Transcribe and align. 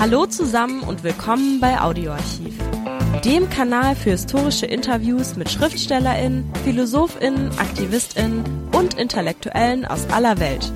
Hallo 0.00 0.26
zusammen 0.26 0.82
und 0.84 1.02
willkommen 1.02 1.58
bei 1.58 1.80
Audioarchiv, 1.80 2.56
dem 3.24 3.50
Kanal 3.50 3.96
für 3.96 4.10
historische 4.10 4.64
Interviews 4.64 5.34
mit 5.34 5.50
Schriftstellerinnen, 5.50 6.48
Philosophinnen, 6.62 7.50
Aktivistinnen 7.58 8.44
und 8.72 8.94
Intellektuellen 8.94 9.84
aus 9.84 10.08
aller 10.10 10.38
Welt. 10.38 10.72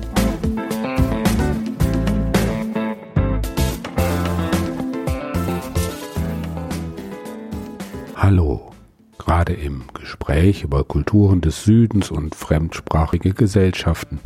Hallo. 8.17 8.73
Gerade 9.17 9.53
im 9.53 9.83
Gespräch 9.93 10.63
über 10.63 10.83
Kulturen 10.83 11.39
des 11.39 11.63
Südens 11.63 12.11
und 12.11 12.35
fremdsprachige 12.35 13.33
Gesellschaften 13.33 14.19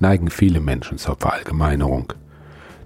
neigen 0.00 0.30
viele 0.30 0.60
Menschen 0.60 0.96
zur 0.96 1.16
Verallgemeinerung. 1.16 2.14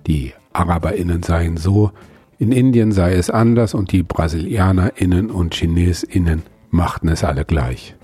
Die 0.09 0.33
AraberInnen 0.53 1.23
seien 1.23 1.57
so, 1.57 1.93
in 2.39 2.53
Indien 2.53 2.93
sei 2.93 3.15
es 3.15 3.31
anders 3.31 3.75
und 3.75 3.93
die 3.93 4.03
BrasilianerInnen 4.03 5.31
und 5.31 5.55
ChinesInnen 5.55 6.43
machten 6.71 7.09
es 7.09 7.23
alle 7.23 7.45
gleich. 7.45 7.95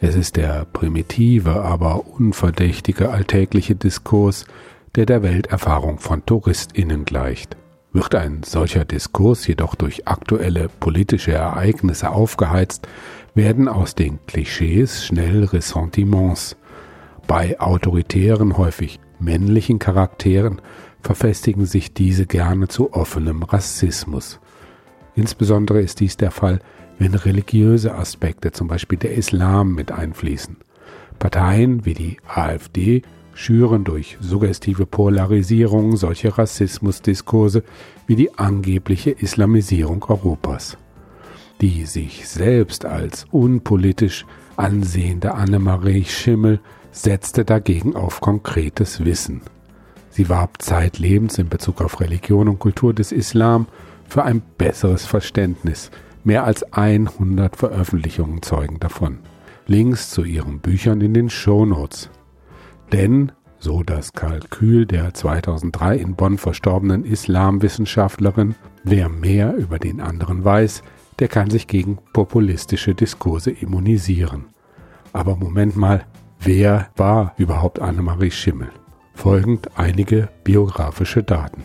Es 0.00 0.16
ist 0.16 0.36
der 0.36 0.66
primitive, 0.66 1.62
aber 1.62 2.06
unverdächtige 2.06 3.10
alltägliche 3.10 3.74
Diskurs, 3.74 4.44
der 4.96 5.06
der 5.06 5.22
Welterfahrung 5.22 5.98
von 5.98 6.26
TouristInnen 6.26 7.04
gleicht. 7.04 7.56
Wird 7.92 8.14
ein 8.14 8.42
solcher 8.42 8.84
Diskurs 8.84 9.46
jedoch 9.46 9.76
durch 9.76 10.06
aktuelle 10.06 10.68
politische 10.68 11.32
Ereignisse 11.32 12.10
aufgeheizt, 12.10 12.86
werden 13.34 13.68
aus 13.68 13.94
den 13.94 14.18
Klischees 14.26 15.06
schnell 15.06 15.44
Ressentiments. 15.44 16.56
Bei 17.26 17.58
autoritären, 17.58 18.58
häufig 18.58 19.00
männlichen 19.18 19.78
Charakteren 19.78 20.60
verfestigen 21.00 21.66
sich 21.66 21.94
diese 21.94 22.26
gerne 22.26 22.68
zu 22.68 22.92
offenem 22.92 23.42
Rassismus. 23.42 24.40
Insbesondere 25.14 25.80
ist 25.80 26.00
dies 26.00 26.16
der 26.16 26.30
Fall, 26.30 26.60
wenn 26.98 27.14
religiöse 27.14 27.94
Aspekte, 27.94 28.52
zum 28.52 28.68
Beispiel 28.68 28.98
der 28.98 29.14
Islam, 29.14 29.74
mit 29.74 29.90
einfließen. 29.90 30.56
Parteien 31.18 31.84
wie 31.84 31.94
die 31.94 32.16
AfD 32.26 33.02
schüren 33.34 33.84
durch 33.84 34.16
suggestive 34.20 34.86
Polarisierung 34.86 35.96
solche 35.96 36.36
Rassismusdiskurse 36.36 37.64
wie 38.06 38.16
die 38.16 38.38
angebliche 38.38 39.10
Islamisierung 39.10 40.04
Europas. 40.04 40.76
Die 41.60 41.84
sich 41.86 42.28
selbst 42.28 42.84
als 42.84 43.26
unpolitisch 43.30 44.26
ansehende 44.56 45.34
Annemarie 45.34 46.04
Schimmel 46.04 46.60
setzte 46.94 47.44
dagegen 47.44 47.96
auf 47.96 48.20
konkretes 48.20 49.04
Wissen. 49.04 49.42
Sie 50.10 50.28
warb 50.28 50.62
zeitlebens 50.62 51.38
in 51.38 51.48
Bezug 51.48 51.82
auf 51.82 52.00
Religion 52.00 52.48
und 52.48 52.60
Kultur 52.60 52.94
des 52.94 53.10
Islam 53.10 53.66
für 54.08 54.22
ein 54.22 54.42
besseres 54.58 55.04
Verständnis. 55.04 55.90
Mehr 56.22 56.44
als 56.44 56.72
100 56.72 57.56
Veröffentlichungen 57.56 58.42
zeugen 58.42 58.78
davon. 58.78 59.18
Links 59.66 60.10
zu 60.10 60.22
ihren 60.22 60.60
Büchern 60.60 61.00
in 61.00 61.14
den 61.14 61.30
Shownotes. 61.30 62.10
Denn, 62.92 63.32
so 63.58 63.82
das 63.82 64.12
Kalkül 64.12 64.86
der 64.86 65.14
2003 65.14 65.96
in 65.96 66.14
Bonn 66.14 66.38
verstorbenen 66.38 67.04
Islamwissenschaftlerin, 67.04 68.54
wer 68.84 69.08
mehr 69.08 69.56
über 69.56 69.80
den 69.80 70.00
anderen 70.00 70.44
weiß, 70.44 70.84
der 71.18 71.28
kann 71.28 71.50
sich 71.50 71.66
gegen 71.66 71.98
populistische 72.12 72.94
Diskurse 72.94 73.50
immunisieren. 73.50 74.44
Aber 75.12 75.34
Moment 75.36 75.76
mal, 75.76 76.06
wer 76.44 76.88
war 76.96 77.34
überhaupt 77.36 77.80
Annemarie 77.80 78.30
Schimmel? 78.30 78.70
folgend 79.14 79.70
einige 79.76 80.28
biografische 80.42 81.22
Daten. 81.22 81.64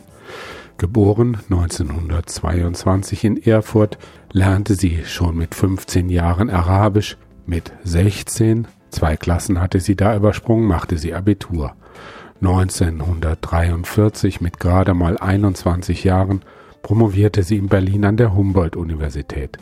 Geboren 0.78 1.40
1922 1.50 3.26
in 3.26 3.42
Erfurt, 3.44 3.98
lernte 4.32 4.76
sie 4.76 5.04
schon 5.06 5.36
mit 5.36 5.56
15 5.56 6.08
Jahren 6.10 6.50
Arabisch, 6.50 7.18
mit 7.46 7.74
16, 7.84 8.68
zwei 8.92 9.18
Klassen 9.18 9.60
hatte 9.60 9.82
sie 9.82 9.98
da 9.98 10.16
übersprungen, 10.16 10.68
machte 10.68 10.98
sie 10.98 11.14
Abitur. 11.14 11.74
1943 12.42 14.40
mit 14.40 14.60
gerade 14.60 14.94
mal 14.94 15.18
21 15.18 16.06
Jahren 16.06 16.42
promovierte 16.82 17.44
sie 17.44 17.58
in 17.58 17.68
Berlin 17.68 18.06
an 18.06 18.16
der 18.16 18.34
Humboldt-Universität. 18.34 19.58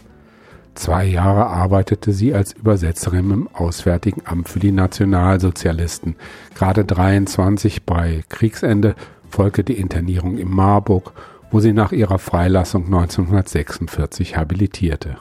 Zwei 0.78 1.06
Jahre 1.06 1.48
arbeitete 1.48 2.14
sie 2.14 2.36
als 2.36 2.54
Übersetzerin 2.54 3.32
im 3.32 3.50
Auswärtigen 3.52 4.22
Amt 4.26 4.48
für 4.48 4.60
die 4.60 4.72
Nationalsozialisten. 4.72 6.16
Gerade 6.54 6.86
23 6.86 7.84
bei 7.84 8.24
Kriegsende 8.30 8.94
folgte 9.28 9.64
die 9.64 9.80
Internierung 9.80 10.38
in 10.38 10.52
Marburg, 10.52 11.14
wo 11.50 11.62
sie 11.62 11.74
nach 11.74 11.94
ihrer 11.94 12.20
Freilassung 12.20 12.86
1946 12.86 14.38
habilitierte. 14.38 15.18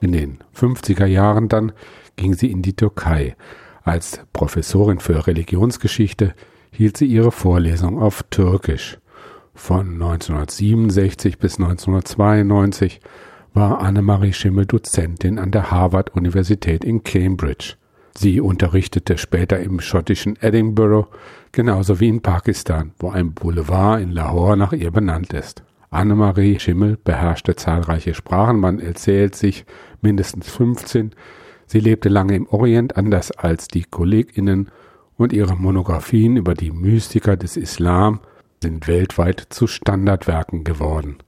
In 0.00 0.12
den 0.12 0.38
50er 0.56 1.06
Jahren 1.06 1.48
dann 1.48 1.72
ging 2.14 2.34
sie 2.34 2.52
in 2.52 2.62
die 2.62 2.76
Türkei. 2.76 3.34
Als 3.82 4.20
Professorin 4.32 5.00
für 5.00 5.26
Religionsgeschichte 5.26 6.34
hielt 6.70 6.96
sie 6.98 7.06
ihre 7.06 7.32
Vorlesung 7.32 8.00
auf 8.00 8.22
Türkisch. 8.30 8.98
Von 9.56 9.94
1967 9.94 11.38
bis 11.38 11.58
1992 11.58 13.00
war 13.54 13.80
Annemarie 13.80 14.32
Schimmel 14.32 14.66
Dozentin 14.66 15.38
an 15.38 15.52
der 15.52 15.70
Harvard-Universität 15.70 16.84
in 16.84 17.04
Cambridge. 17.04 17.74
Sie 18.16 18.40
unterrichtete 18.40 19.16
später 19.16 19.60
im 19.60 19.80
schottischen 19.80 20.36
Edinburgh, 20.40 21.08
genauso 21.52 22.00
wie 22.00 22.08
in 22.08 22.20
Pakistan, 22.20 22.92
wo 22.98 23.10
ein 23.10 23.32
Boulevard 23.32 24.02
in 24.02 24.10
Lahore 24.10 24.56
nach 24.56 24.72
ihr 24.72 24.90
benannt 24.90 25.32
ist. 25.32 25.62
Annemarie 25.90 26.58
Schimmel 26.58 26.98
beherrschte 27.02 27.54
zahlreiche 27.54 28.14
Sprachen, 28.14 28.58
man 28.58 28.80
erzählt 28.80 29.36
sich 29.36 29.64
mindestens 30.02 30.50
15. 30.50 31.12
Sie 31.66 31.80
lebte 31.80 32.08
lange 32.08 32.34
im 32.34 32.48
Orient, 32.48 32.96
anders 32.96 33.30
als 33.30 33.68
die 33.68 33.84
KollegInnen, 33.84 34.68
und 35.16 35.32
ihre 35.32 35.54
Monographien 35.54 36.36
über 36.36 36.54
die 36.54 36.72
Mystiker 36.72 37.36
des 37.36 37.56
Islam 37.56 38.18
sind 38.60 38.88
weltweit 38.88 39.46
zu 39.50 39.68
Standardwerken 39.68 40.64
geworden. 40.64 41.18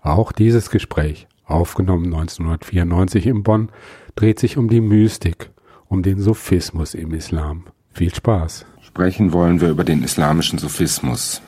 Auch 0.00 0.32
dieses 0.32 0.70
Gespräch 0.70 1.26
aufgenommen 1.44 2.06
1994 2.06 3.26
in 3.26 3.42
Bonn, 3.42 3.68
dreht 4.14 4.38
sich 4.38 4.56
um 4.56 4.68
die 4.68 4.80
Mystik, 4.80 5.50
um 5.88 6.02
den 6.02 6.20
Sophismus 6.20 6.94
im 6.94 7.14
Islam. 7.14 7.64
Viel 7.92 8.14
Spaß. 8.14 8.66
Sprechen 8.80 9.32
wollen 9.32 9.60
wir 9.60 9.70
über 9.70 9.84
den 9.84 10.02
islamischen 10.02 10.58
Sophismus. 10.58 11.42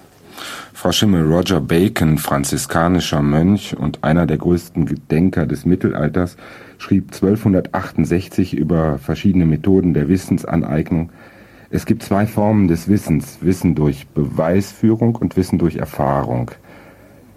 Frau 0.72 0.92
Schimmel, 0.92 1.32
Roger 1.32 1.60
Bacon, 1.60 2.18
franziskanischer 2.18 3.22
Mönch 3.22 3.76
und 3.76 4.04
einer 4.04 4.26
der 4.26 4.36
größten 4.36 5.00
Denker 5.10 5.46
des 5.46 5.64
Mittelalters, 5.64 6.36
schrieb 6.78 7.14
1268 7.14 8.54
über 8.54 8.98
verschiedene 8.98 9.46
Methoden 9.46 9.94
der 9.94 10.08
Wissensaneignung. 10.08 11.10
Es 11.70 11.86
gibt 11.86 12.02
zwei 12.02 12.26
Formen 12.26 12.68
des 12.68 12.88
Wissens, 12.88 13.38
Wissen 13.40 13.74
durch 13.74 14.06
Beweisführung 14.08 15.16
und 15.16 15.36
Wissen 15.36 15.58
durch 15.58 15.76
Erfahrung. 15.76 16.50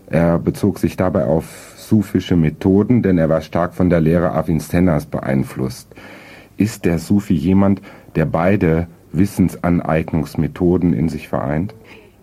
Er 0.07 0.37
bezog 0.39 0.79
sich 0.79 0.97
dabei 0.97 1.25
auf 1.25 1.68
sufische 1.89 2.37
Methoden, 2.37 3.01
denn 3.01 3.17
er 3.17 3.27
war 3.27 3.41
stark 3.41 3.73
von 3.73 3.89
der 3.89 3.99
Lehre 3.99 4.31
Avicennas 4.31 5.05
beeinflusst. 5.05 5.87
Ist 6.55 6.85
der 6.85 6.99
Sufi 6.99 7.33
jemand, 7.33 7.81
der 8.15 8.25
beide 8.25 8.87
Wissensaneignungsmethoden 9.11 10.93
in 10.93 11.09
sich 11.09 11.27
vereint? 11.27 11.73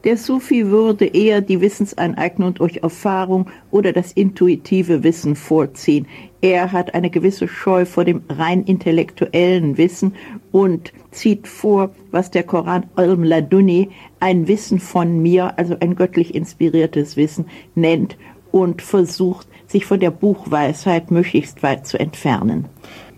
Der 0.05 0.17
Sufi 0.17 0.69
würde 0.69 1.07
eher 1.07 1.41
die 1.41 1.61
Wissensaneignung 1.61 2.55
durch 2.55 2.77
Erfahrung 2.77 3.49
oder 3.73 3.93
das 3.93 4.13
intuitive 4.13 5.03
Wissen 5.03 5.35
vorziehen. 5.35 6.07
Er 6.41 6.71
hat 6.71 6.95
eine 6.95 7.11
gewisse 7.11 7.49
Scheu 7.49 7.87
vor 7.87 8.05
dem 8.05 8.23
rein 8.29 8.63
intellektuellen 8.63 9.79
Wissen 9.79 10.15
und 10.53 10.93
zieht 11.11 11.49
vor, 11.49 11.91
was 12.13 12.31
der 12.31 12.45
Koran 12.45 12.87
Al-Laduni 12.95 13.89
ein 14.21 14.47
Wissen 14.47 14.79
von 14.79 15.21
mir, 15.21 15.59
also 15.59 15.77
ein 15.81 15.97
göttlich 15.97 16.37
inspiriertes 16.37 17.17
Wissen 17.17 17.47
nennt 17.75 18.17
und 18.57 18.81
versucht, 18.81 19.47
sich 19.67 19.85
von 19.85 20.01
der 20.01 20.11
Buchweisheit 20.11 21.11
möglichst 21.11 21.63
weit 21.63 21.87
zu 21.87 22.01
entfernen. 22.01 22.65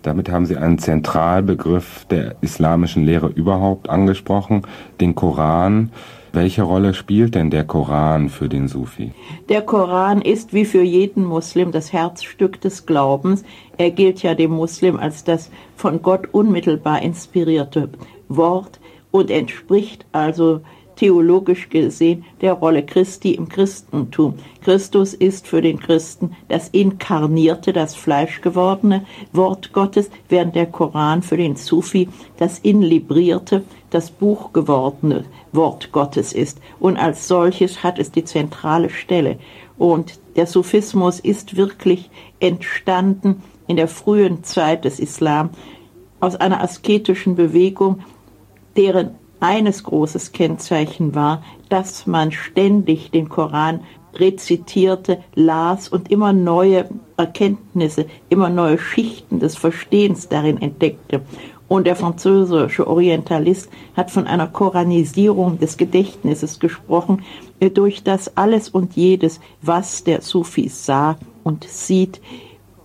Damit 0.01 0.29
haben 0.29 0.45
Sie 0.45 0.57
einen 0.57 0.79
Zentralbegriff 0.79 2.05
der 2.09 2.35
islamischen 2.41 3.05
Lehre 3.05 3.27
überhaupt 3.27 3.89
angesprochen, 3.89 4.63
den 4.99 5.15
Koran. 5.15 5.91
Welche 6.33 6.63
Rolle 6.63 6.93
spielt 6.93 7.35
denn 7.35 7.49
der 7.51 7.63
Koran 7.63 8.27
für 8.27 8.49
den 8.49 8.67
Sufi? 8.67 9.13
Der 9.47 9.61
Koran 9.61 10.21
ist 10.21 10.53
wie 10.53 10.65
für 10.65 10.83
jeden 10.83 11.23
Muslim 11.23 11.71
das 11.71 11.93
Herzstück 11.93 12.59
des 12.59 12.85
Glaubens. 12.85 13.43
Er 13.77 13.91
gilt 13.91 14.21
ja 14.21 14.35
dem 14.35 14.51
Muslim 14.51 14.97
als 14.97 15.23
das 15.23 15.49
von 15.77 16.01
Gott 16.01 16.27
unmittelbar 16.33 17.01
inspirierte 17.01 17.89
Wort 18.27 18.79
und 19.11 19.31
entspricht 19.31 20.05
also 20.11 20.61
theologisch 20.99 21.69
gesehen 21.69 22.25
der 22.41 22.53
Rolle 22.53 22.85
Christi 22.85 23.31
im 23.31 23.47
Christentum. 23.47 24.33
Christus 24.61 25.13
ist 25.13 25.47
für 25.47 25.61
den 25.61 25.79
Christen 25.79 26.35
das 26.49 26.67
inkarnierte, 26.69 27.71
das 27.71 27.95
fleischgewordene 27.95 29.05
Wort 29.31 29.71
Gottes, 29.71 30.09
während 30.27 30.55
der 30.55 30.65
Koran 30.65 31.23
für 31.23 31.37
den 31.37 31.55
Sufi 31.55 32.09
das 32.35 32.59
inlibrierte, 32.59 33.63
das 33.91 34.11
Buch 34.11 34.51
gewordene 34.51 35.23
Wort 35.53 35.93
Gottes 35.93 36.33
ist. 36.33 36.59
Und 36.81 36.97
als 36.97 37.29
solches 37.29 37.81
hat 37.81 37.97
es 37.97 38.11
die 38.11 38.25
zentrale 38.25 38.89
Stelle. 38.89 39.39
Und 39.77 40.19
der 40.35 40.47
Sufismus 40.47 41.21
ist 41.21 41.55
wirklich 41.55 42.09
entstanden 42.41 43.41
in 43.67 43.77
der 43.77 43.87
frühen 43.87 44.43
Zeit 44.43 44.83
des 44.83 44.99
Islam 44.99 45.51
aus 46.19 46.35
einer 46.35 46.61
asketischen 46.61 47.35
Bewegung, 47.35 48.01
deren 48.75 49.15
eines 49.39 49.83
großes 49.83 50.31
Kennzeichen 50.31 51.15
war, 51.15 51.43
dass 51.69 52.07
man 52.07 52.31
ständig 52.31 53.11
den 53.11 53.29
Koran 53.29 53.81
rezitierte, 54.13 55.19
las 55.35 55.87
und 55.87 56.11
immer 56.11 56.33
neue 56.33 56.89
Erkenntnisse, 57.17 58.05
immer 58.29 58.49
neue 58.49 58.77
Schichten 58.77 59.39
des 59.39 59.55
Verstehens 59.55 60.29
darin 60.29 60.61
entdeckte. 60.61 61.21
Und 61.67 61.85
der 61.85 61.95
französische 61.95 62.87
Orientalist 62.87 63.69
hat 63.95 64.09
von 64.09 64.25
einer 64.25 64.47
Koranisierung 64.47 65.59
des 65.59 65.77
Gedächtnisses 65.77 66.59
gesprochen, 66.59 67.21
durch 67.59 68.03
das 68.03 68.35
alles 68.35 68.69
und 68.69 68.95
jedes, 68.95 69.39
was 69.61 70.03
der 70.03 70.21
Sufis 70.21 70.85
sah 70.85 71.17
und 71.43 71.65
sieht, 71.65 72.21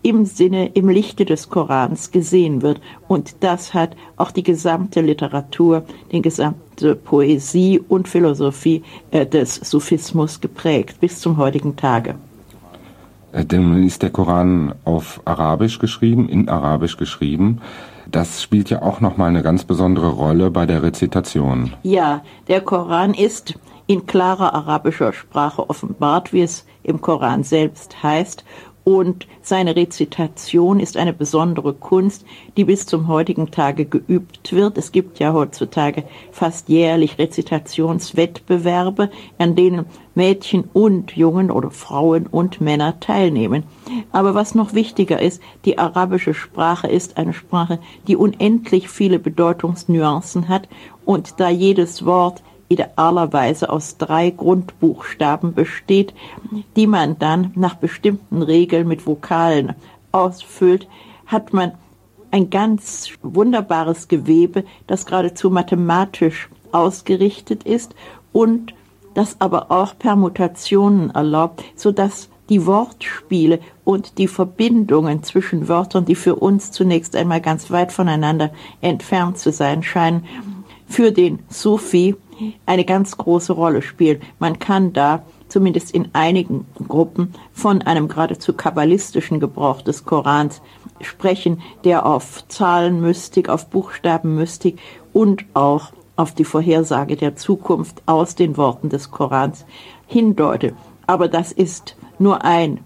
im 0.04 0.26
Sinne, 0.26 0.66
im 0.74 0.90
Lichte 0.90 1.24
des 1.24 1.48
Korans 1.48 2.10
gesehen 2.10 2.62
wird. 2.62 2.80
Und 3.08 3.36
das 3.40 3.72
hat 3.72 3.96
auch 4.16 4.30
die 4.30 4.42
gesamte 4.42 5.00
Literatur, 5.00 5.84
die 6.12 6.20
gesamte 6.20 6.94
Poesie 6.94 7.80
und 7.88 8.06
Philosophie 8.06 8.82
äh, 9.10 9.26
des 9.26 9.54
Sufismus 9.56 10.40
geprägt 10.40 11.00
bis 11.00 11.20
zum 11.20 11.38
heutigen 11.38 11.74
Tage. 11.76 12.16
Äh, 13.32 13.46
denn 13.46 13.82
ist 13.82 14.02
der 14.02 14.10
Koran 14.10 14.74
auf 14.84 15.22
Arabisch 15.24 15.78
geschrieben, 15.78 16.28
in 16.28 16.50
Arabisch 16.50 16.98
geschrieben. 16.98 17.62
Das 18.10 18.42
spielt 18.42 18.68
ja 18.68 18.82
auch 18.82 19.00
nochmal 19.00 19.30
eine 19.30 19.42
ganz 19.42 19.64
besondere 19.64 20.10
Rolle 20.10 20.50
bei 20.50 20.66
der 20.66 20.82
Rezitation. 20.82 21.72
Ja, 21.82 22.22
der 22.48 22.60
Koran 22.60 23.14
ist 23.14 23.54
in 23.86 24.04
klarer 24.04 24.54
arabischer 24.54 25.14
Sprache 25.14 25.68
offenbart, 25.68 26.32
wie 26.32 26.42
es 26.42 26.66
im 26.82 27.00
Koran 27.00 27.42
selbst 27.42 28.02
heißt, 28.02 28.44
und 28.84 29.26
seine 29.40 29.76
Rezitation 29.76 30.78
ist 30.78 30.98
eine 30.98 31.14
besondere 31.14 31.72
Kunst, 31.72 32.26
die 32.56 32.64
bis 32.64 32.86
zum 32.86 33.08
heutigen 33.08 33.50
Tage 33.50 33.86
geübt 33.86 34.52
wird. 34.52 34.76
Es 34.76 34.92
gibt 34.92 35.18
ja 35.18 35.32
heutzutage 35.32 36.04
fast 36.30 36.68
jährlich 36.68 37.18
Rezitationswettbewerbe, 37.18 39.10
an 39.38 39.56
denen 39.56 39.86
Mädchen 40.14 40.64
und 40.72 41.16
Jungen 41.16 41.50
oder 41.50 41.70
Frauen 41.70 42.26
und 42.26 42.60
Männer 42.60 43.00
teilnehmen. 43.00 43.64
Aber 44.12 44.34
was 44.34 44.54
noch 44.54 44.74
wichtiger 44.74 45.20
ist, 45.20 45.42
die 45.64 45.78
arabische 45.78 46.34
Sprache 46.34 46.86
ist 46.86 47.16
eine 47.16 47.32
Sprache, 47.32 47.78
die 48.06 48.16
unendlich 48.16 48.88
viele 48.90 49.18
Bedeutungsnuancen 49.18 50.48
hat 50.48 50.68
und 51.06 51.40
da 51.40 51.48
jedes 51.48 52.04
Wort 52.04 52.42
idealerweise 52.68 53.70
aus 53.70 53.96
drei 53.98 54.30
Grundbuchstaben 54.30 55.54
besteht, 55.54 56.14
die 56.76 56.86
man 56.86 57.18
dann 57.18 57.52
nach 57.54 57.74
bestimmten 57.74 58.42
Regeln 58.42 58.88
mit 58.88 59.06
Vokalen 59.06 59.74
ausfüllt, 60.12 60.88
hat 61.26 61.52
man 61.52 61.72
ein 62.30 62.50
ganz 62.50 63.10
wunderbares 63.22 64.08
Gewebe, 64.08 64.64
das 64.86 65.06
geradezu 65.06 65.50
mathematisch 65.50 66.48
ausgerichtet 66.72 67.62
ist 67.62 67.94
und 68.32 68.74
das 69.14 69.40
aber 69.40 69.70
auch 69.70 69.96
Permutationen 69.96 71.10
erlaubt, 71.10 71.62
so 71.76 71.92
dass 71.92 72.28
die 72.48 72.66
Wortspiele 72.66 73.60
und 73.84 74.18
die 74.18 74.28
Verbindungen 74.28 75.22
zwischen 75.22 75.68
Wörtern, 75.68 76.04
die 76.04 76.14
für 76.14 76.36
uns 76.36 76.72
zunächst 76.72 77.16
einmal 77.16 77.40
ganz 77.40 77.70
weit 77.70 77.92
voneinander 77.92 78.50
entfernt 78.80 79.38
zu 79.38 79.52
sein 79.52 79.82
scheinen, 79.82 80.24
für 80.86 81.12
den 81.12 81.38
Sufi 81.48 82.16
eine 82.66 82.84
ganz 82.84 83.16
große 83.16 83.52
Rolle 83.52 83.82
spielt. 83.82 84.22
Man 84.38 84.58
kann 84.58 84.92
da 84.92 85.22
zumindest 85.48 85.92
in 85.92 86.08
einigen 86.14 86.66
Gruppen 86.88 87.34
von 87.52 87.82
einem 87.82 88.08
geradezu 88.08 88.52
kabbalistischen 88.52 89.40
Gebrauch 89.40 89.82
des 89.82 90.04
Korans 90.04 90.62
sprechen, 91.00 91.62
der 91.84 92.06
auf 92.06 92.46
Zahlenmystik, 92.48 93.48
auf 93.48 93.68
Buchstabenmystik 93.68 94.78
und 95.12 95.44
auch 95.54 95.92
auf 96.16 96.34
die 96.34 96.44
Vorhersage 96.44 97.16
der 97.16 97.36
Zukunft 97.36 98.02
aus 98.06 98.34
den 98.34 98.56
Worten 98.56 98.88
des 98.88 99.10
Korans 99.10 99.64
hindeutet. 100.06 100.74
Aber 101.06 101.28
das 101.28 101.52
ist 101.52 101.96
nur 102.18 102.44
ein 102.44 102.80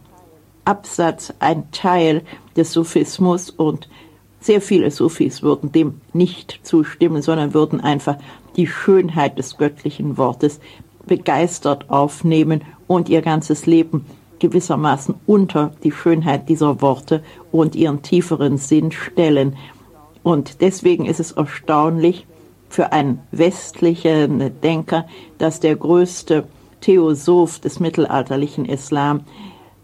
Absatz, 0.65 1.33
ein 1.39 1.71
Teil 1.71 2.23
des 2.57 2.73
Sufismus 2.73 3.51
und 3.51 3.89
sehr 4.41 4.61
viele 4.61 4.91
Sufis 4.91 5.43
würden 5.43 5.73
dem 5.73 6.01
nicht 6.13 6.61
zustimmen, 6.63 7.23
sondern 7.23 7.55
würden 7.55 7.81
einfach 7.81 8.17
die 8.57 8.67
Schönheit 8.67 9.39
des 9.39 9.57
göttlichen 9.57 10.17
Wortes 10.17 10.61
begeistert 11.07 11.91
aufnehmen 11.91 12.63
und 12.87 13.09
ihr 13.09 13.23
ganzes 13.23 13.67
Leben 13.67 14.05
gewissermaßen 14.39 15.15
unter 15.27 15.73
die 15.83 15.93
Schönheit 15.93 16.49
dieser 16.49 16.81
Worte 16.81 17.23
und 17.51 17.75
ihren 17.75 18.03
tieferen 18.03 18.59
Sinn 18.59 18.93
stellen. 18.93 19.57
Und 20.23 20.61
deswegen 20.61 21.07
ist 21.07 21.21
es 21.21 21.33
erstaunlich 21.33 22.27
für 22.69 22.93
einen 22.93 23.21
westlichen 23.33 24.61
Denker, 24.61 25.07
dass 25.39 25.61
der 25.61 25.75
größte 25.75 26.45
Theosoph 26.81 27.59
des 27.59 27.81
mittelalterlichen 27.81 28.65
Islam, 28.65 29.23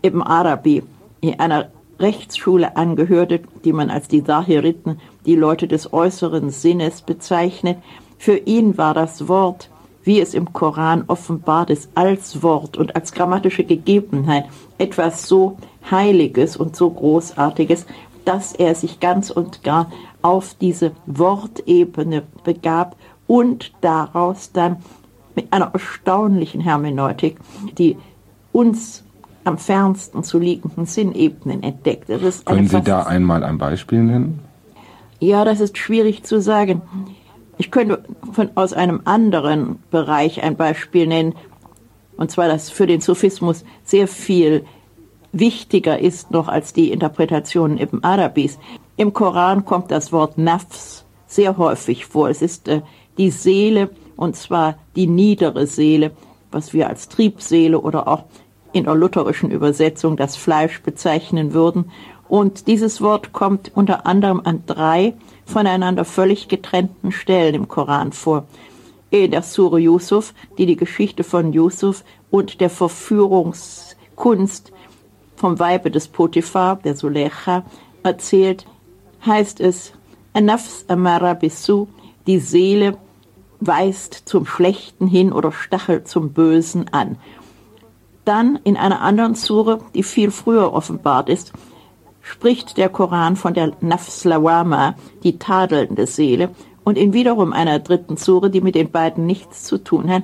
Ibn 0.05 0.23
Arabi, 0.23 0.83
in 1.21 1.41
einer 1.41 1.71
Rechtsschule 1.99 2.76
angehörte, 2.76 3.41
die 3.64 3.73
man 3.73 3.91
als 3.91 4.08
die 4.08 4.20
Sahiriten, 4.20 5.00
die 5.26 5.37
Leute 5.37 5.69
des 5.69 5.93
äußeren 5.93 6.50
Sinnes 6.50 7.02
bezeichnet, 7.02 7.79
für 8.19 8.37
ihn 8.37 8.79
war 8.79 8.94
das 8.94 9.29
Wort, 9.29 9.70
wie 10.02 10.20
es 10.20 10.35
im 10.35 10.52
Koran 10.52 11.05
offenbart 11.06 11.70
ist, 11.70 11.91
als 11.94 12.43
Wort 12.43 12.76
und 12.76 12.94
als 12.94 13.12
grammatische 13.12 13.64
Gegebenheit 13.64 14.46
etwas 14.79 15.26
so 15.26 15.56
Heiliges 15.91 16.56
und 16.56 16.76
so 16.76 16.91
Großartiges, 16.91 17.87
dass 18.25 18.55
er 18.55 18.75
sich 18.75 19.00
ganz 19.00 19.31
und 19.31 19.62
gar 19.62 19.91
auf 20.23 20.55
diese 20.61 20.93
Wortebene 21.06 22.23
begab 22.44 22.96
und 23.26 23.73
daraus 23.81 24.52
dann 24.52 24.76
mit 25.35 25.52
einer 25.52 25.70
erstaunlichen 25.73 26.61
Hermeneutik 26.61 27.37
die 27.79 27.96
uns 28.52 29.04
am 29.44 29.58
fernsten 29.58 30.25
zu 30.25 30.38
liegenden 30.38 30.87
Sinnebenen 30.87 31.62
entdeckt. 31.62 32.08
Können 32.44 32.69
Sie 32.69 32.81
da 32.81 33.02
einmal 33.02 33.44
ein 33.44 33.58
Beispiel 33.58 34.02
nennen? 34.02 34.41
Ja, 35.20 35.44
das 35.44 35.61
ist 35.61 35.79
schwierig 35.79 36.25
zu 36.25 36.41
sagen. 36.41 36.82
Ich 37.56 37.70
könnte 37.70 38.05
von, 38.32 38.50
aus 38.56 38.73
einem 38.73 39.02
anderen 39.05 39.79
Bereich 39.91 40.43
ein 40.43 40.56
Beispiel 40.56 41.06
nennen, 41.06 41.35
und 42.17 42.31
zwar, 42.31 42.49
dass 42.49 42.70
für 42.70 42.87
den 42.87 43.00
Sufismus 43.00 43.65
sehr 43.84 44.06
viel 44.06 44.65
wichtiger 45.32 45.98
ist 45.98 46.31
noch 46.31 46.48
als 46.48 46.72
die 46.72 46.93
Interpretationen 46.93 47.79
Ibn 47.79 48.05
Arabis. 48.05 48.58
Im 48.96 49.13
Koran 49.13 49.65
kommt 49.65 49.91
das 49.91 50.13
Wort 50.13 50.39
Nafs 50.39 51.05
sehr 51.27 51.56
häufig 51.58 52.06
vor. 52.06 52.29
Es 52.29 52.41
ist 52.41 52.69
äh, 52.69 52.82
die 53.19 53.31
Seele, 53.31 53.91
und 54.17 54.36
zwar 54.36 54.77
die 54.94 55.08
niedere 55.08 55.67
Seele, 55.67 56.13
was 56.53 56.72
wir 56.72 56.89
als 56.89 57.08
Triebseele 57.08 57.81
oder 57.81 58.06
auch 58.06 58.24
in 58.74 58.84
der 58.84 58.94
lutherischen 58.94 59.50
Übersetzung 59.50 60.16
das 60.16 60.36
Fleisch 60.36 60.82
bezeichnen 60.82 61.54
würden. 61.54 61.90
Und 62.28 62.66
dieses 62.66 63.00
Wort 63.00 63.32
kommt 63.32 63.70
unter 63.74 64.06
anderem 64.06 64.43
an 64.44 64.64
drei 64.66 65.14
voneinander 65.46 66.04
völlig 66.04 66.48
getrennten 66.48 67.12
Stellen 67.12 67.54
im 67.54 67.69
Koran 67.69 68.12
vor. 68.12 68.44
In 69.10 69.31
der 69.31 69.43
Sure 69.43 69.78
Yusuf, 69.78 70.34
die 70.58 70.66
die 70.66 70.76
Geschichte 70.76 71.22
von 71.22 71.52
Yusuf 71.52 72.02
und 72.31 72.60
der 72.60 72.70
Verführungskunst 72.70 74.72
vom 75.36 75.58
Weibe 75.60 75.93
des 75.93 76.08
Potiphar, 76.08 76.81
der 76.82 76.96
Sulecha, 76.96 77.64
erzählt, 78.02 78.66
heißt 79.24 79.60
es, 79.60 79.93
Anafs 80.32 80.84
amara 80.88 81.34
bisu, 81.34 81.86
die 82.26 82.40
Seele 82.40 82.96
weist 83.60 84.22
zum 84.24 84.46
Schlechten 84.46 85.06
hin 85.06 85.32
oder 85.32 85.52
stachelt 85.52 86.08
zum 86.08 86.32
Bösen 86.32 86.93
an. 86.93 87.19
Dann 88.24 88.58
in 88.64 88.76
einer 88.76 89.00
anderen 89.00 89.34
Sure, 89.34 89.81
die 89.94 90.02
viel 90.02 90.31
früher 90.31 90.72
offenbart 90.72 91.28
ist, 91.28 91.52
spricht 92.20 92.78
der 92.78 92.88
Koran 92.88 93.36
von 93.36 93.54
der 93.54 93.72
Nafslawama, 93.81 94.94
die 95.22 95.38
tadelnde 95.38 96.06
Seele, 96.06 96.50
und 96.84 96.98
in 96.98 97.12
wiederum 97.14 97.52
einer 97.52 97.78
dritten 97.78 98.16
Sure, 98.16 98.50
die 98.50 98.60
mit 98.60 98.74
den 98.74 98.90
beiden 98.90 99.26
nichts 99.26 99.64
zu 99.64 99.78
tun 99.78 100.10
hat, 100.10 100.22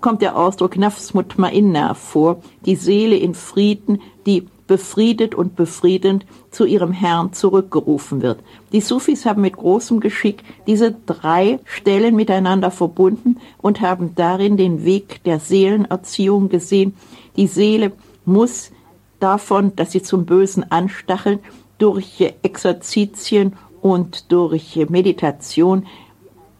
kommt 0.00 0.22
der 0.22 0.36
Ausdruck 0.36 0.76
Nafs 0.76 1.14
Mutmainna 1.14 1.94
vor, 1.94 2.42
die 2.66 2.76
Seele 2.76 3.16
in 3.16 3.34
Frieden, 3.34 4.02
die 4.26 4.46
befriedet 4.66 5.34
und 5.34 5.56
befriedend 5.56 6.26
zu 6.50 6.64
ihrem 6.64 6.92
Herrn 6.92 7.32
zurückgerufen 7.32 8.22
wird. 8.22 8.40
Die 8.72 8.80
Sufis 8.80 9.26
haben 9.26 9.42
mit 9.42 9.56
großem 9.56 10.00
Geschick 10.00 10.42
diese 10.66 10.94
drei 11.06 11.58
Stellen 11.64 12.16
miteinander 12.16 12.70
verbunden 12.70 13.38
und 13.60 13.80
haben 13.80 14.14
darin 14.14 14.56
den 14.56 14.84
Weg 14.84 15.22
der 15.24 15.38
Seelenerziehung 15.38 16.48
gesehen. 16.48 16.94
Die 17.36 17.46
Seele 17.46 17.92
muss 18.24 18.70
davon, 19.20 19.74
dass 19.76 19.92
sie 19.92 20.02
zum 20.02 20.26
Bösen 20.26 20.70
anstacheln, 20.70 21.40
durch 21.78 22.20
Exerzitien 22.42 23.54
und 23.82 24.30
durch 24.30 24.76
Meditation 24.88 25.86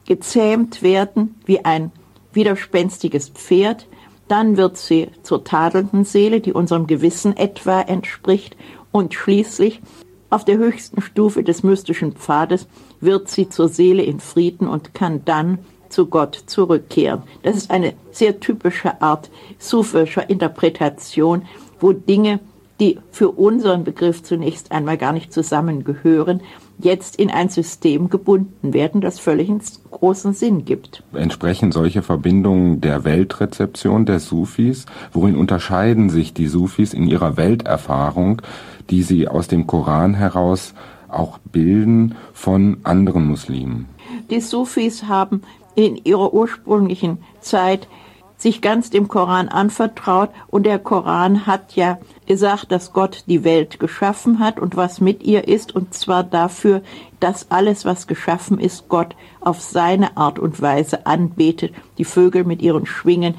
gezähmt 0.06 0.82
werden 0.82 1.36
wie 1.46 1.64
ein 1.64 1.92
widerspenstiges 2.32 3.28
Pferd, 3.28 3.86
dann 4.28 4.56
wird 4.56 4.76
sie 4.76 5.08
zur 5.22 5.44
tadelnden 5.44 6.04
Seele, 6.04 6.40
die 6.40 6.52
unserem 6.52 6.86
Gewissen 6.86 7.36
etwa 7.36 7.80
entspricht, 7.80 8.56
und 8.90 9.12
schließlich 9.12 9.82
auf 10.30 10.44
der 10.44 10.56
höchsten 10.56 11.00
Stufe 11.00 11.42
des 11.42 11.64
mystischen 11.64 12.12
Pfades 12.12 12.68
wird 13.00 13.28
sie 13.28 13.48
zur 13.48 13.68
Seele 13.68 14.02
in 14.02 14.20
Frieden 14.20 14.68
und 14.68 14.94
kann 14.94 15.24
dann 15.24 15.58
zu 15.94 16.06
Gott 16.06 16.34
zurückkehren. 16.46 17.22
Das 17.42 17.56
ist 17.56 17.70
eine 17.70 17.94
sehr 18.10 18.40
typische 18.40 19.00
Art 19.00 19.30
sufischer 19.58 20.28
Interpretation, 20.28 21.42
wo 21.78 21.92
Dinge, 21.92 22.40
die 22.80 22.98
für 23.12 23.30
unseren 23.30 23.84
Begriff 23.84 24.24
zunächst 24.24 24.72
einmal 24.72 24.98
gar 24.98 25.12
nicht 25.12 25.32
zusammengehören, 25.32 26.40
jetzt 26.80 27.14
in 27.16 27.30
ein 27.30 27.48
System 27.48 28.10
gebunden 28.10 28.74
werden, 28.74 29.00
das 29.00 29.20
völlig 29.20 29.48
großen 29.92 30.34
Sinn 30.34 30.64
gibt. 30.64 31.04
Entsprechen 31.12 31.70
solche 31.70 32.02
Verbindungen 32.02 32.80
der 32.80 33.04
Weltrezeption 33.04 34.04
der 34.04 34.18
Sufis? 34.18 34.86
Worin 35.12 35.36
unterscheiden 35.36 36.10
sich 36.10 36.34
die 36.34 36.48
Sufis 36.48 36.92
in 36.92 37.06
ihrer 37.06 37.36
Welterfahrung, 37.36 38.42
die 38.90 39.04
sie 39.04 39.28
aus 39.28 39.46
dem 39.46 39.68
Koran 39.68 40.14
heraus 40.14 40.74
auch 41.08 41.38
bilden, 41.38 42.16
von 42.32 42.78
anderen 42.82 43.26
Muslimen? 43.26 43.86
Die 44.30 44.40
Sufis 44.40 45.04
haben 45.04 45.42
in 45.74 45.96
ihrer 45.96 46.32
ursprünglichen 46.32 47.18
Zeit 47.40 47.88
sich 48.36 48.60
ganz 48.60 48.90
dem 48.90 49.08
Koran 49.08 49.48
anvertraut 49.48 50.30
und 50.48 50.66
der 50.66 50.78
Koran 50.78 51.46
hat 51.46 51.76
ja 51.76 51.98
gesagt, 52.26 52.72
dass 52.72 52.92
Gott 52.92 53.24
die 53.26 53.44
Welt 53.44 53.80
geschaffen 53.80 54.38
hat 54.38 54.58
und 54.60 54.76
was 54.76 55.00
mit 55.00 55.22
ihr 55.22 55.48
ist 55.48 55.74
und 55.74 55.94
zwar 55.94 56.24
dafür, 56.24 56.82
dass 57.20 57.50
alles, 57.50 57.84
was 57.84 58.06
geschaffen 58.06 58.58
ist, 58.58 58.88
Gott 58.88 59.16
auf 59.40 59.60
seine 59.60 60.16
Art 60.16 60.38
und 60.38 60.60
Weise 60.60 61.06
anbetet, 61.06 61.74
die 61.96 62.04
Vögel 62.04 62.44
mit 62.44 62.60
ihren 62.60 62.86
Schwingen 62.86 63.34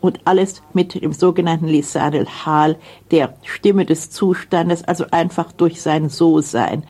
und 0.00 0.20
alles 0.24 0.62
mit 0.72 1.00
dem 1.00 1.12
sogenannten 1.12 1.66
Lisan 1.66 2.14
al-Hal, 2.14 2.76
der 3.10 3.34
Stimme 3.44 3.84
des 3.84 4.10
Zustandes, 4.10 4.84
also 4.84 5.04
einfach 5.10 5.52
durch 5.52 5.80
sein 5.80 6.08
So-Sein. 6.08 6.84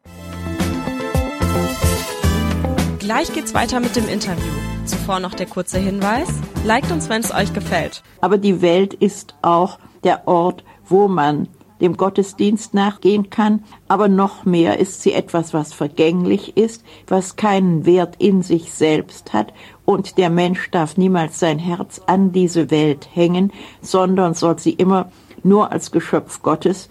Gleich 2.99 3.33
geht's 3.33 3.55
weiter 3.55 3.81
mit 3.81 3.97
dem 3.97 4.09
Interview. 4.09 4.70
Zuvor 4.87 5.21
noch 5.21 5.35
der 5.35 5.47
kurze 5.47 5.79
Hinweis. 5.79 6.29
Liked 6.65 6.91
uns, 6.91 7.09
wenn 7.09 7.21
es 7.21 7.33
euch 7.33 7.53
gefällt. 7.53 8.03
Aber 8.21 8.39
die 8.39 8.63
Welt 8.63 8.95
ist 8.95 9.35
auch 9.43 9.79
der 10.05 10.27
Ort, 10.27 10.65
wo 10.89 11.09
man 11.09 11.49
dem 11.81 11.97
Gottesdienst 11.97 12.75
nachgehen 12.75 13.31
kann, 13.31 13.65
aber 13.89 14.09
noch 14.09 14.45
mehr 14.45 14.79
ist 14.79 15.03
sie 15.03 15.13
etwas, 15.13 15.55
was 15.55 15.73
vergänglich 15.73 16.57
ist, 16.57 16.85
was 17.07 17.37
keinen 17.37 17.87
Wert 17.87 18.17
in 18.19 18.43
sich 18.43 18.73
selbst 18.73 19.33
hat, 19.33 19.53
und 19.85 20.19
der 20.19 20.31
Mensch 20.31 20.71
darf 20.71 20.97
niemals 20.97 21.41
sein 21.41 21.59
Herz 21.59 22.01
an 22.07 22.33
diese 22.33 22.71
Welt 22.71 23.09
hängen, 23.13 23.53
sondern 23.81 24.35
soll 24.35 24.59
sie 24.59 24.73
immer 24.73 25.11
nur 25.43 25.73
als 25.73 25.91
Geschöpf 25.91 26.43
Gottes 26.43 26.89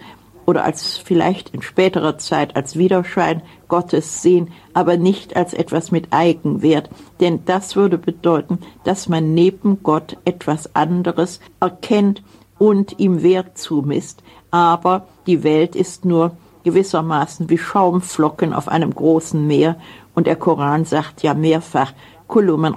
oder 0.50 0.66
als 0.66 0.98
vielleicht 0.98 1.54
in 1.54 1.62
späterer 1.62 2.18
Zeit 2.18 2.56
als 2.56 2.76
Widerschein 2.76 3.44
Gottes 3.68 4.24
sehen, 4.24 4.52
aber 4.74 4.98
nicht 4.98 5.36
als 5.36 5.54
etwas 5.54 5.92
mit 5.92 6.08
Eigenwert, 6.10 6.90
denn 7.20 7.46
das 7.46 7.76
würde 7.76 8.00
bedeuten, 8.00 8.58
dass 8.84 9.08
man 9.08 9.36
neben 9.36 9.84
Gott 9.84 10.18
etwas 10.26 10.76
anderes 10.76 11.40
erkennt 11.60 12.24
und 12.58 12.98
ihm 12.98 13.22
Wert 13.22 13.60
zumisst, 13.60 14.24
aber 14.50 15.06
die 15.28 15.44
Welt 15.44 15.76
ist 15.76 16.04
nur 16.04 16.32
gewissermaßen 16.64 17.52
wie 17.52 17.60
Schaumflocken 17.60 18.52
auf 18.52 18.70
einem 18.70 18.96
großen 18.96 19.46
Meer. 19.46 19.76
Und 20.16 20.26
der 20.26 20.36
Koran 20.36 20.84
sagt 20.84 21.22
ja 21.22 21.36
mehrfach, 21.36 21.94
Kuluman 22.28 22.76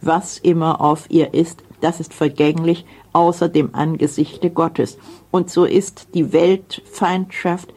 was 0.00 0.38
immer 0.38 0.80
auf 0.80 1.10
ihr 1.10 1.34
ist, 1.34 1.64
das 1.80 2.00
ist 2.00 2.14
vergänglich, 2.14 2.86
außer 3.16 3.48
dem 3.48 3.74
Angesichte 3.74 4.50
Gottes. 4.50 4.98
Und 5.30 5.50
so 5.50 5.64
ist 5.64 6.08
die 6.12 6.34
Weltfeindschaft 6.34 7.72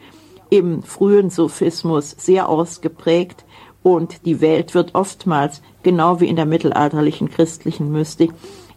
im 0.50 0.82
frühen 0.82 1.30
Sophismus 1.30 2.14
sehr 2.18 2.48
ausgeprägt 2.48 3.46
und 3.82 4.26
die 4.26 4.42
Welt 4.42 4.74
wird 4.74 4.94
oftmals, 4.94 5.62
genau 5.82 6.20
wie 6.20 6.26
in 6.26 6.36
der 6.36 6.44
mittelalterlichen 6.44 7.30
christlichen 7.30 7.90
Mystik, 7.90 8.32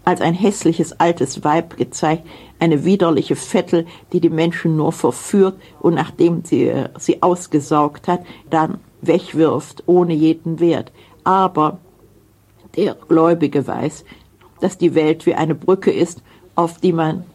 als 0.06 0.22
ein 0.22 0.34
hässliches 0.34 0.98
altes 1.02 1.44
Weib 1.44 1.76
gezeigt, 1.76 2.26
eine 2.60 2.86
widerliche 2.86 3.36
Vettel, 3.36 3.86
die 4.14 4.22
die 4.22 4.30
Menschen 4.30 4.78
nur 4.78 4.94
verführt 4.94 5.56
und 5.82 5.96
nachdem 5.96 6.46
sie 6.46 6.68
äh, 6.68 6.88
sie 6.98 7.22
ausgesaugt 7.22 8.08
hat, 8.08 8.22
dann 8.50 8.80
wegwirft 9.02 9.84
ohne 9.86 10.14
jeden 10.14 10.62
Wert. 10.62 10.94
Aber 11.26 11.80
der 12.78 12.96
Gläubige 12.96 13.68
weiß, 13.68 14.06
dass 14.62 14.78
die 14.78 14.96
Welt 14.96 15.26
wie 15.26 15.36
eine 15.36 15.56
Brücke 15.56 15.92
ist, 15.92 16.24
auf 16.56 16.80
die 16.80 16.94
man 16.94 17.26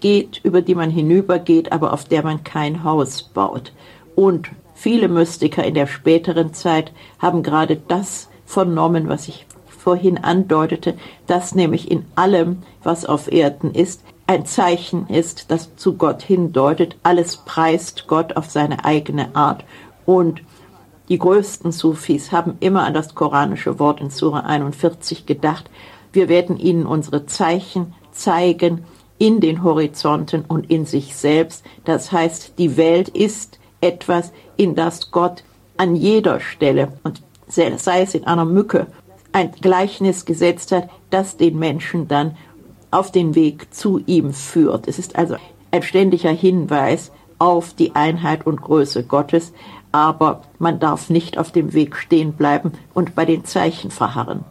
geht, 0.00 0.40
über 0.42 0.62
die 0.62 0.74
man 0.74 0.90
hinübergeht, 0.90 1.72
aber 1.72 1.92
auf 1.92 2.04
der 2.04 2.22
man 2.22 2.44
kein 2.44 2.84
Haus 2.84 3.22
baut. 3.22 3.72
Und 4.14 4.50
viele 4.74 5.08
Mystiker 5.08 5.64
in 5.64 5.74
der 5.74 5.86
späteren 5.86 6.52
Zeit 6.52 6.92
haben 7.18 7.42
gerade 7.42 7.76
das 7.76 8.28
vernommen, 8.44 9.08
was 9.08 9.28
ich 9.28 9.46
vorhin 9.66 10.18
andeutete, 10.18 10.94
dass 11.26 11.54
nämlich 11.54 11.90
in 11.90 12.06
allem, 12.14 12.62
was 12.82 13.04
auf 13.04 13.30
Erden 13.30 13.72
ist, 13.72 14.02
ein 14.26 14.46
Zeichen 14.46 15.06
ist, 15.08 15.50
das 15.50 15.76
zu 15.76 15.94
Gott 15.94 16.22
hindeutet. 16.22 16.96
Alles 17.02 17.36
preist 17.36 18.06
Gott 18.06 18.36
auf 18.36 18.50
seine 18.50 18.84
eigene 18.84 19.36
Art. 19.36 19.64
Und 20.06 20.42
die 21.10 21.18
größten 21.18 21.72
Sufis 21.72 22.32
haben 22.32 22.56
immer 22.60 22.84
an 22.84 22.94
das 22.94 23.14
koranische 23.14 23.78
Wort 23.78 24.00
in 24.00 24.08
Sura 24.08 24.40
41 24.40 25.26
gedacht, 25.26 25.70
wir 26.12 26.28
werden 26.28 26.56
ihnen 26.56 26.86
unsere 26.86 27.26
Zeichen 27.26 27.92
zeigen 28.14 28.84
in 29.18 29.40
den 29.40 29.62
Horizonten 29.62 30.44
und 30.46 30.70
in 30.70 30.86
sich 30.86 31.16
selbst. 31.16 31.64
Das 31.84 32.12
heißt, 32.12 32.54
die 32.58 32.76
Welt 32.76 33.08
ist 33.08 33.58
etwas, 33.80 34.32
in 34.56 34.74
das 34.74 35.10
Gott 35.10 35.44
an 35.76 35.96
jeder 35.96 36.40
Stelle, 36.40 36.92
und 37.02 37.22
sei 37.46 38.02
es 38.02 38.14
in 38.14 38.26
einer 38.26 38.44
Mücke, 38.44 38.86
ein 39.32 39.52
Gleichnis 39.60 40.24
gesetzt 40.24 40.72
hat, 40.72 40.88
das 41.10 41.36
den 41.36 41.58
Menschen 41.58 42.08
dann 42.08 42.36
auf 42.90 43.10
den 43.10 43.34
Weg 43.34 43.74
zu 43.74 44.00
ihm 44.06 44.32
führt. 44.32 44.86
Es 44.86 44.98
ist 44.98 45.16
also 45.16 45.36
ein 45.72 45.82
ständiger 45.82 46.30
Hinweis 46.30 47.10
auf 47.38 47.74
die 47.74 47.96
Einheit 47.96 48.46
und 48.46 48.62
Größe 48.62 49.02
Gottes, 49.02 49.52
aber 49.90 50.42
man 50.58 50.78
darf 50.78 51.10
nicht 51.10 51.36
auf 51.36 51.50
dem 51.50 51.72
Weg 51.72 51.96
stehen 51.96 52.32
bleiben 52.32 52.72
und 52.94 53.14
bei 53.14 53.24
den 53.24 53.44
Zeichen 53.44 53.90
verharren. 53.90 54.44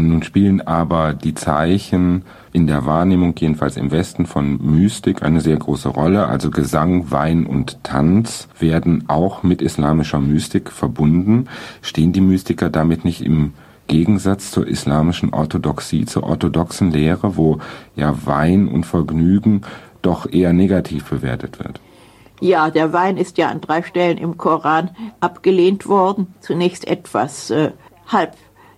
Nun 0.00 0.22
spielen 0.22 0.60
aber 0.60 1.12
die 1.12 1.34
Zeichen 1.34 2.22
in 2.52 2.68
der 2.68 2.86
Wahrnehmung, 2.86 3.34
jedenfalls 3.36 3.76
im 3.76 3.90
Westen 3.90 4.26
von 4.26 4.58
Mystik, 4.64 5.24
eine 5.24 5.40
sehr 5.40 5.56
große 5.56 5.88
Rolle. 5.88 6.28
Also 6.28 6.50
Gesang, 6.50 7.10
Wein 7.10 7.46
und 7.46 7.82
Tanz 7.82 8.48
werden 8.60 9.04
auch 9.08 9.42
mit 9.42 9.60
islamischer 9.60 10.20
Mystik 10.20 10.70
verbunden. 10.70 11.48
Stehen 11.82 12.12
die 12.12 12.20
Mystiker 12.20 12.70
damit 12.70 13.04
nicht 13.04 13.22
im 13.22 13.54
Gegensatz 13.88 14.52
zur 14.52 14.68
islamischen 14.68 15.34
Orthodoxie, 15.34 16.04
zur 16.04 16.22
orthodoxen 16.22 16.92
Lehre, 16.92 17.36
wo 17.36 17.58
ja 17.96 18.14
Wein 18.24 18.68
und 18.68 18.86
Vergnügen 18.86 19.62
doch 20.02 20.30
eher 20.30 20.52
negativ 20.52 21.10
bewertet 21.10 21.58
wird? 21.58 21.80
Ja, 22.40 22.70
der 22.70 22.92
Wein 22.92 23.16
ist 23.16 23.36
ja 23.36 23.48
an 23.48 23.60
drei 23.60 23.82
Stellen 23.82 24.16
im 24.16 24.36
Koran 24.36 24.90
abgelehnt 25.18 25.88
worden. 25.88 26.34
Zunächst 26.38 26.86
etwas 26.86 27.50
äh, 27.50 27.72
halb 28.06 28.36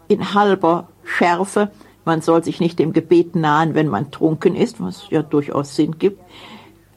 in 0.08 0.34
halber 0.34 0.88
Schärfe. 1.10 1.70
Man 2.04 2.22
soll 2.22 2.42
sich 2.42 2.60
nicht 2.60 2.78
dem 2.78 2.92
Gebet 2.92 3.34
nahen, 3.36 3.74
wenn 3.74 3.88
man 3.88 4.10
trunken 4.10 4.56
ist, 4.56 4.80
was 4.80 5.10
ja 5.10 5.22
durchaus 5.22 5.76
Sinn 5.76 5.98
gibt. 5.98 6.20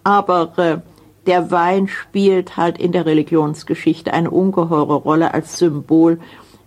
Aber 0.03 0.57
äh, 0.57 0.77
der 1.25 1.51
Wein 1.51 1.87
spielt 1.87 2.57
halt 2.57 2.77
in 2.77 2.91
der 2.91 3.05
Religionsgeschichte 3.05 4.13
eine 4.13 4.29
ungeheure 4.29 4.95
Rolle 4.95 5.33
als 5.33 5.57
Symbol. 5.57 6.19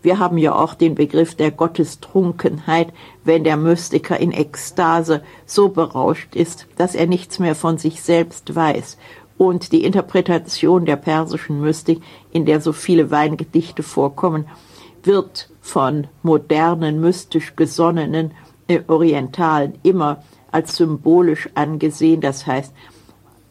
Wir 0.02 0.18
haben 0.18 0.38
ja 0.38 0.54
auch 0.54 0.74
den 0.74 0.94
Begriff 0.94 1.34
der 1.34 1.50
Gottestrunkenheit, 1.50 2.92
wenn 3.24 3.44
der 3.44 3.56
Mystiker 3.56 4.18
in 4.18 4.32
Ekstase 4.32 5.22
so 5.44 5.68
berauscht 5.68 6.34
ist, 6.34 6.66
dass 6.76 6.94
er 6.94 7.06
nichts 7.06 7.38
mehr 7.38 7.54
von 7.54 7.76
sich 7.76 8.02
selbst 8.02 8.54
weiß. 8.54 8.98
Und 9.36 9.72
die 9.72 9.84
Interpretation 9.84 10.86
der 10.86 10.96
persischen 10.96 11.60
Mystik, 11.60 12.00
in 12.30 12.46
der 12.46 12.62
so 12.62 12.72
viele 12.72 13.10
Weingedichte 13.10 13.82
vorkommen, 13.82 14.46
wird 15.06 15.48
von 15.60 16.08
modernen, 16.22 17.00
mystisch 17.00 17.56
gesonnenen 17.56 18.32
äh, 18.68 18.80
Orientalen 18.86 19.78
immer 19.82 20.22
als 20.50 20.76
symbolisch 20.76 21.48
angesehen. 21.54 22.20
Das 22.20 22.46
heißt, 22.46 22.72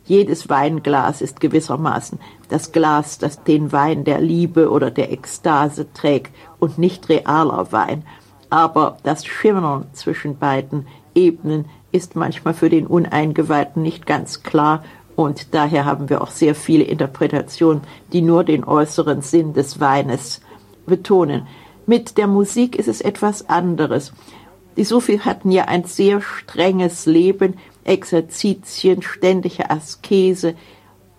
jedes 0.05 0.49
Weinglas 0.49 1.21
ist 1.21 1.39
gewissermaßen 1.39 2.19
das 2.49 2.71
Glas, 2.71 3.17
das 3.17 3.43
den 3.43 3.71
Wein 3.71 4.03
der 4.03 4.21
Liebe 4.21 4.69
oder 4.69 4.91
der 4.91 5.11
Ekstase 5.11 5.91
trägt 5.93 6.35
und 6.59 6.77
nicht 6.77 7.09
realer 7.09 7.71
Wein. 7.71 8.03
Aber 8.49 8.97
das 9.03 9.25
Schimmern 9.25 9.87
zwischen 9.93 10.37
beiden 10.37 10.87
Ebenen 11.15 11.65
ist 11.91 12.15
manchmal 12.15 12.53
für 12.53 12.69
den 12.69 12.85
Uneingeweihten 12.85 13.81
nicht 13.81 14.05
ganz 14.05 14.43
klar 14.43 14.83
und 15.15 15.53
daher 15.53 15.85
haben 15.85 16.09
wir 16.09 16.21
auch 16.21 16.29
sehr 16.29 16.55
viele 16.55 16.83
Interpretationen, 16.83 17.81
die 18.11 18.21
nur 18.21 18.43
den 18.43 18.65
äußeren 18.65 19.21
Sinn 19.21 19.53
des 19.53 19.79
Weines 19.79 20.41
betonen. 20.85 21.47
Mit 21.85 22.17
der 22.17 22.27
Musik 22.27 22.75
ist 22.75 22.87
es 22.87 23.01
etwas 23.01 23.49
anderes. 23.49 24.13
Die 24.77 24.83
Sufis 24.83 25.23
hatten 25.23 25.51
ja 25.51 25.65
ein 25.65 25.85
sehr 25.85 26.21
strenges 26.21 27.05
Leben, 27.05 27.55
Exerzitien, 27.83 29.01
ständige 29.01 29.69
Askese, 29.69 30.55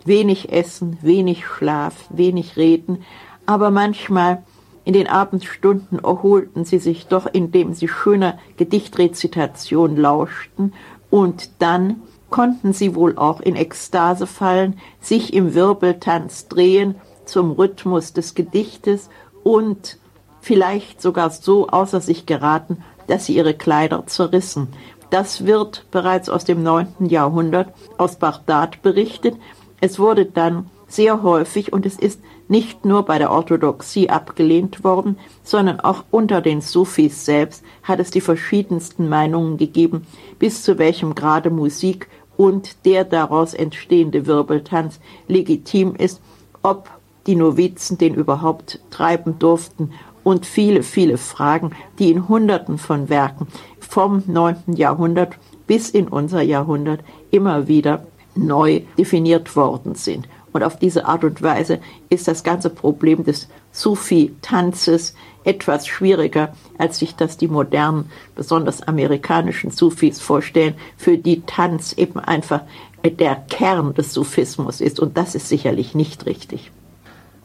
wenig 0.04 0.52
Essen, 0.52 0.98
wenig 1.02 1.46
Schlaf, 1.46 2.06
wenig 2.10 2.56
Reden, 2.56 3.02
aber 3.46 3.70
manchmal 3.70 4.42
in 4.84 4.92
den 4.92 5.08
Abendstunden 5.08 5.98
erholten 5.98 6.64
sie 6.64 6.78
sich 6.78 7.06
doch, 7.08 7.26
indem 7.26 7.74
sie 7.74 7.88
schöner 7.88 8.38
Gedichtrezitation 8.56 9.96
lauschten, 9.96 10.72
und 11.10 11.50
dann 11.60 12.02
konnten 12.30 12.72
sie 12.72 12.94
wohl 12.94 13.16
auch 13.16 13.40
in 13.40 13.56
Ekstase 13.56 14.26
fallen, 14.26 14.78
sich 15.00 15.32
im 15.32 15.54
Wirbeltanz 15.54 16.48
drehen 16.48 16.96
zum 17.24 17.52
Rhythmus 17.52 18.12
des 18.12 18.34
Gedichtes 18.34 19.08
und 19.46 19.98
vielleicht 20.40 21.00
sogar 21.00 21.30
so 21.30 21.68
außer 21.68 22.00
sich 22.00 22.26
geraten, 22.26 22.82
dass 23.06 23.26
sie 23.26 23.36
ihre 23.36 23.54
Kleider 23.54 24.04
zerrissen. 24.08 24.66
Das 25.10 25.46
wird 25.46 25.86
bereits 25.92 26.28
aus 26.28 26.44
dem 26.44 26.64
neunten 26.64 27.06
Jahrhundert 27.06 27.68
aus 27.96 28.16
Bagdad 28.16 28.82
berichtet. 28.82 29.36
Es 29.80 30.00
wurde 30.00 30.26
dann 30.26 30.68
sehr 30.88 31.22
häufig 31.22 31.72
und 31.72 31.86
es 31.86 31.96
ist 31.96 32.20
nicht 32.48 32.84
nur 32.84 33.04
bei 33.04 33.18
der 33.18 33.30
Orthodoxie 33.30 34.10
abgelehnt 34.10 34.82
worden, 34.82 35.16
sondern 35.44 35.78
auch 35.78 36.02
unter 36.10 36.40
den 36.40 36.60
Sufis 36.60 37.24
selbst 37.24 37.64
hat 37.84 38.00
es 38.00 38.10
die 38.10 38.20
verschiedensten 38.20 39.08
Meinungen 39.08 39.58
gegeben, 39.58 40.08
bis 40.40 40.64
zu 40.64 40.76
welchem 40.76 41.14
Grade 41.14 41.50
Musik 41.50 42.08
und 42.36 42.84
der 42.84 43.04
daraus 43.04 43.54
entstehende 43.54 44.26
Wirbeltanz 44.26 44.98
legitim 45.28 45.94
ist, 45.94 46.20
ob 46.64 46.90
die 47.26 47.36
Novizen 47.36 47.98
den 47.98 48.14
überhaupt 48.14 48.80
treiben 48.90 49.38
durften 49.38 49.92
und 50.24 50.46
viele, 50.46 50.82
viele 50.82 51.18
Fragen, 51.18 51.70
die 51.98 52.10
in 52.10 52.28
Hunderten 52.28 52.78
von 52.78 53.08
Werken 53.08 53.46
vom 53.78 54.22
9. 54.26 54.74
Jahrhundert 54.74 55.36
bis 55.66 55.90
in 55.90 56.08
unser 56.08 56.42
Jahrhundert 56.42 57.00
immer 57.30 57.68
wieder 57.68 58.06
neu 58.34 58.82
definiert 58.98 59.56
worden 59.56 59.94
sind. 59.94 60.28
Und 60.52 60.62
auf 60.62 60.78
diese 60.78 61.06
Art 61.06 61.22
und 61.22 61.42
Weise 61.42 61.80
ist 62.08 62.28
das 62.28 62.42
ganze 62.42 62.70
Problem 62.70 63.24
des 63.24 63.48
Sufi-Tanzes 63.72 65.14
etwas 65.44 65.86
schwieriger, 65.86 66.54
als 66.78 66.98
sich 66.98 67.14
das 67.14 67.36
die 67.36 67.48
modernen, 67.48 68.10
besonders 68.34 68.82
amerikanischen 68.82 69.70
Sufis 69.70 70.20
vorstellen, 70.20 70.74
für 70.96 71.18
die 71.18 71.42
Tanz 71.42 71.92
eben 71.92 72.18
einfach 72.18 72.62
der 73.04 73.36
Kern 73.36 73.94
des 73.94 74.12
Sufismus 74.12 74.80
ist. 74.80 74.98
Und 74.98 75.16
das 75.16 75.34
ist 75.34 75.48
sicherlich 75.48 75.94
nicht 75.94 76.26
richtig. 76.26 76.72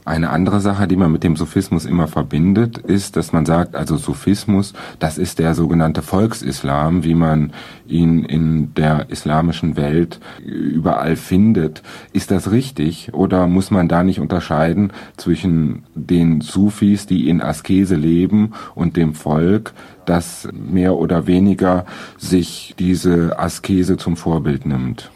Eine 0.03 0.31
andere 0.31 0.61
Sache, 0.61 0.87
die 0.87 0.95
man 0.95 1.11
mit 1.11 1.23
dem 1.23 1.35
Sufismus 1.35 1.85
immer 1.85 2.07
verbindet, 2.07 2.79
ist, 2.79 3.15
dass 3.15 3.33
man 3.33 3.45
sagt, 3.45 3.75
also 3.75 3.97
Sufismus, 3.97 4.73
das 4.97 5.19
ist 5.19 5.37
der 5.37 5.53
sogenannte 5.53 6.01
Volksislam, 6.01 7.03
wie 7.03 7.13
man 7.13 7.53
ihn 7.87 8.25
in 8.25 8.73
der 8.73 9.11
islamischen 9.11 9.77
Welt 9.77 10.19
überall 10.43 11.15
findet. 11.15 11.83
Ist 12.13 12.31
das 12.31 12.51
richtig 12.51 13.13
oder 13.13 13.45
muss 13.45 13.69
man 13.69 13.87
da 13.87 14.03
nicht 14.03 14.19
unterscheiden 14.19 14.91
zwischen 15.17 15.83
den 15.93 16.41
Sufis, 16.41 17.05
die 17.05 17.29
in 17.29 17.39
Askese 17.39 17.95
leben 17.95 18.53
und 18.73 18.97
dem 18.97 19.13
Volk, 19.13 19.73
das 20.05 20.47
mehr 20.51 20.95
oder 20.95 21.27
weniger 21.27 21.85
sich 22.17 22.73
diese 22.79 23.37
Askese 23.37 23.97
zum 23.97 24.17
Vorbild 24.17 24.65
nimmt? 24.65 25.11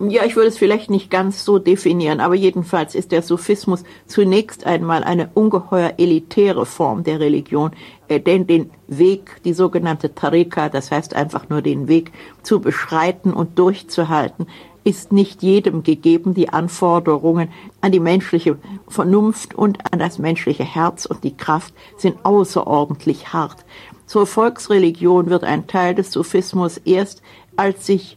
Ja, 0.00 0.24
ich 0.24 0.36
würde 0.36 0.48
es 0.48 0.58
vielleicht 0.58 0.90
nicht 0.90 1.10
ganz 1.10 1.44
so 1.44 1.58
definieren, 1.58 2.20
aber 2.20 2.36
jedenfalls 2.36 2.94
ist 2.94 3.10
der 3.10 3.22
Sufismus 3.22 3.82
zunächst 4.06 4.64
einmal 4.64 5.02
eine 5.02 5.28
ungeheuer 5.34 5.94
elitäre 5.98 6.66
Form 6.66 7.02
der 7.02 7.18
Religion, 7.18 7.72
äh, 8.06 8.20
denn 8.20 8.46
den 8.46 8.70
Weg, 8.86 9.40
die 9.44 9.52
sogenannte 9.52 10.14
Tarika, 10.14 10.68
das 10.68 10.92
heißt 10.92 11.16
einfach 11.16 11.48
nur 11.48 11.62
den 11.62 11.88
Weg 11.88 12.12
zu 12.44 12.60
beschreiten 12.60 13.32
und 13.32 13.58
durchzuhalten, 13.58 14.46
ist 14.84 15.10
nicht 15.10 15.42
jedem 15.42 15.82
gegeben. 15.82 16.32
Die 16.32 16.48
Anforderungen 16.48 17.48
an 17.80 17.90
die 17.90 17.98
menschliche 17.98 18.56
Vernunft 18.86 19.56
und 19.56 19.92
an 19.92 19.98
das 19.98 20.18
menschliche 20.20 20.64
Herz 20.64 21.06
und 21.06 21.24
die 21.24 21.36
Kraft 21.36 21.74
sind 21.96 22.24
außerordentlich 22.24 23.32
hart. 23.32 23.64
Zur 24.06 24.26
Volksreligion 24.26 25.28
wird 25.28 25.42
ein 25.42 25.66
Teil 25.66 25.96
des 25.96 26.12
Sufismus 26.12 26.78
erst, 26.78 27.20
als 27.56 27.84
sich 27.84 28.16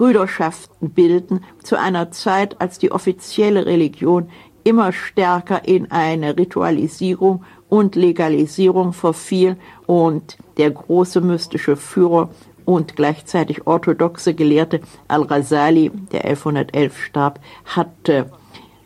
Brüderschaften 0.00 0.92
bilden, 0.92 1.44
zu 1.62 1.78
einer 1.78 2.10
Zeit, 2.10 2.58
als 2.58 2.78
die 2.78 2.90
offizielle 2.90 3.66
Religion 3.66 4.30
immer 4.64 4.94
stärker 4.94 5.68
in 5.68 5.90
eine 5.90 6.38
Ritualisierung 6.38 7.44
und 7.68 7.96
Legalisierung 7.96 8.94
verfiel 8.94 9.58
und 9.86 10.38
der 10.56 10.70
große 10.70 11.20
mystische 11.20 11.76
Führer 11.76 12.30
und 12.64 12.96
gleichzeitig 12.96 13.66
orthodoxe 13.66 14.32
Gelehrte 14.32 14.80
Al-Rasali, 15.06 15.90
der 16.12 16.24
1111 16.24 16.96
starb, 16.96 17.38
hatte 17.66 18.30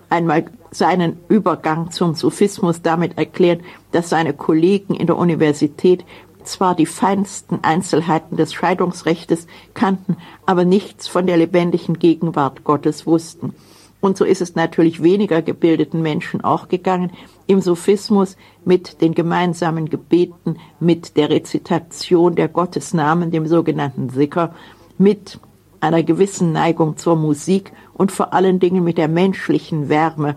einmal 0.08 0.46
seinen 0.72 1.20
Übergang 1.28 1.92
zum 1.92 2.16
Sufismus 2.16 2.82
damit 2.82 3.16
erklärt, 3.16 3.60
dass 3.92 4.10
seine 4.10 4.32
Kollegen 4.32 4.94
in 4.94 5.06
der 5.06 5.16
Universität 5.16 6.04
zwar 6.44 6.74
die 6.74 6.86
feinsten 6.86 7.60
Einzelheiten 7.62 8.36
des 8.36 8.52
Scheidungsrechtes 8.52 9.46
kannten, 9.74 10.16
aber 10.46 10.64
nichts 10.64 11.08
von 11.08 11.26
der 11.26 11.36
lebendigen 11.36 11.98
Gegenwart 11.98 12.64
Gottes 12.64 13.06
wussten. 13.06 13.54
Und 14.00 14.18
so 14.18 14.24
ist 14.26 14.42
es 14.42 14.54
natürlich 14.54 15.02
weniger 15.02 15.40
gebildeten 15.40 16.02
Menschen 16.02 16.44
auch 16.44 16.68
gegangen, 16.68 17.10
im 17.46 17.62
Sophismus 17.62 18.36
mit 18.64 19.00
den 19.00 19.14
gemeinsamen 19.14 19.88
Gebeten, 19.88 20.58
mit 20.78 21.16
der 21.16 21.30
Rezitation 21.30 22.34
der 22.34 22.48
Gottesnamen, 22.48 23.30
dem 23.30 23.46
sogenannten 23.46 24.10
Sicker, 24.10 24.54
mit 24.98 25.38
einer 25.80 26.02
gewissen 26.02 26.52
Neigung 26.52 26.96
zur 26.96 27.16
Musik 27.16 27.72
und 27.94 28.12
vor 28.12 28.32
allen 28.34 28.58
Dingen 28.58 28.84
mit 28.84 28.98
der 28.98 29.08
menschlichen 29.08 29.88
Wärme, 29.88 30.36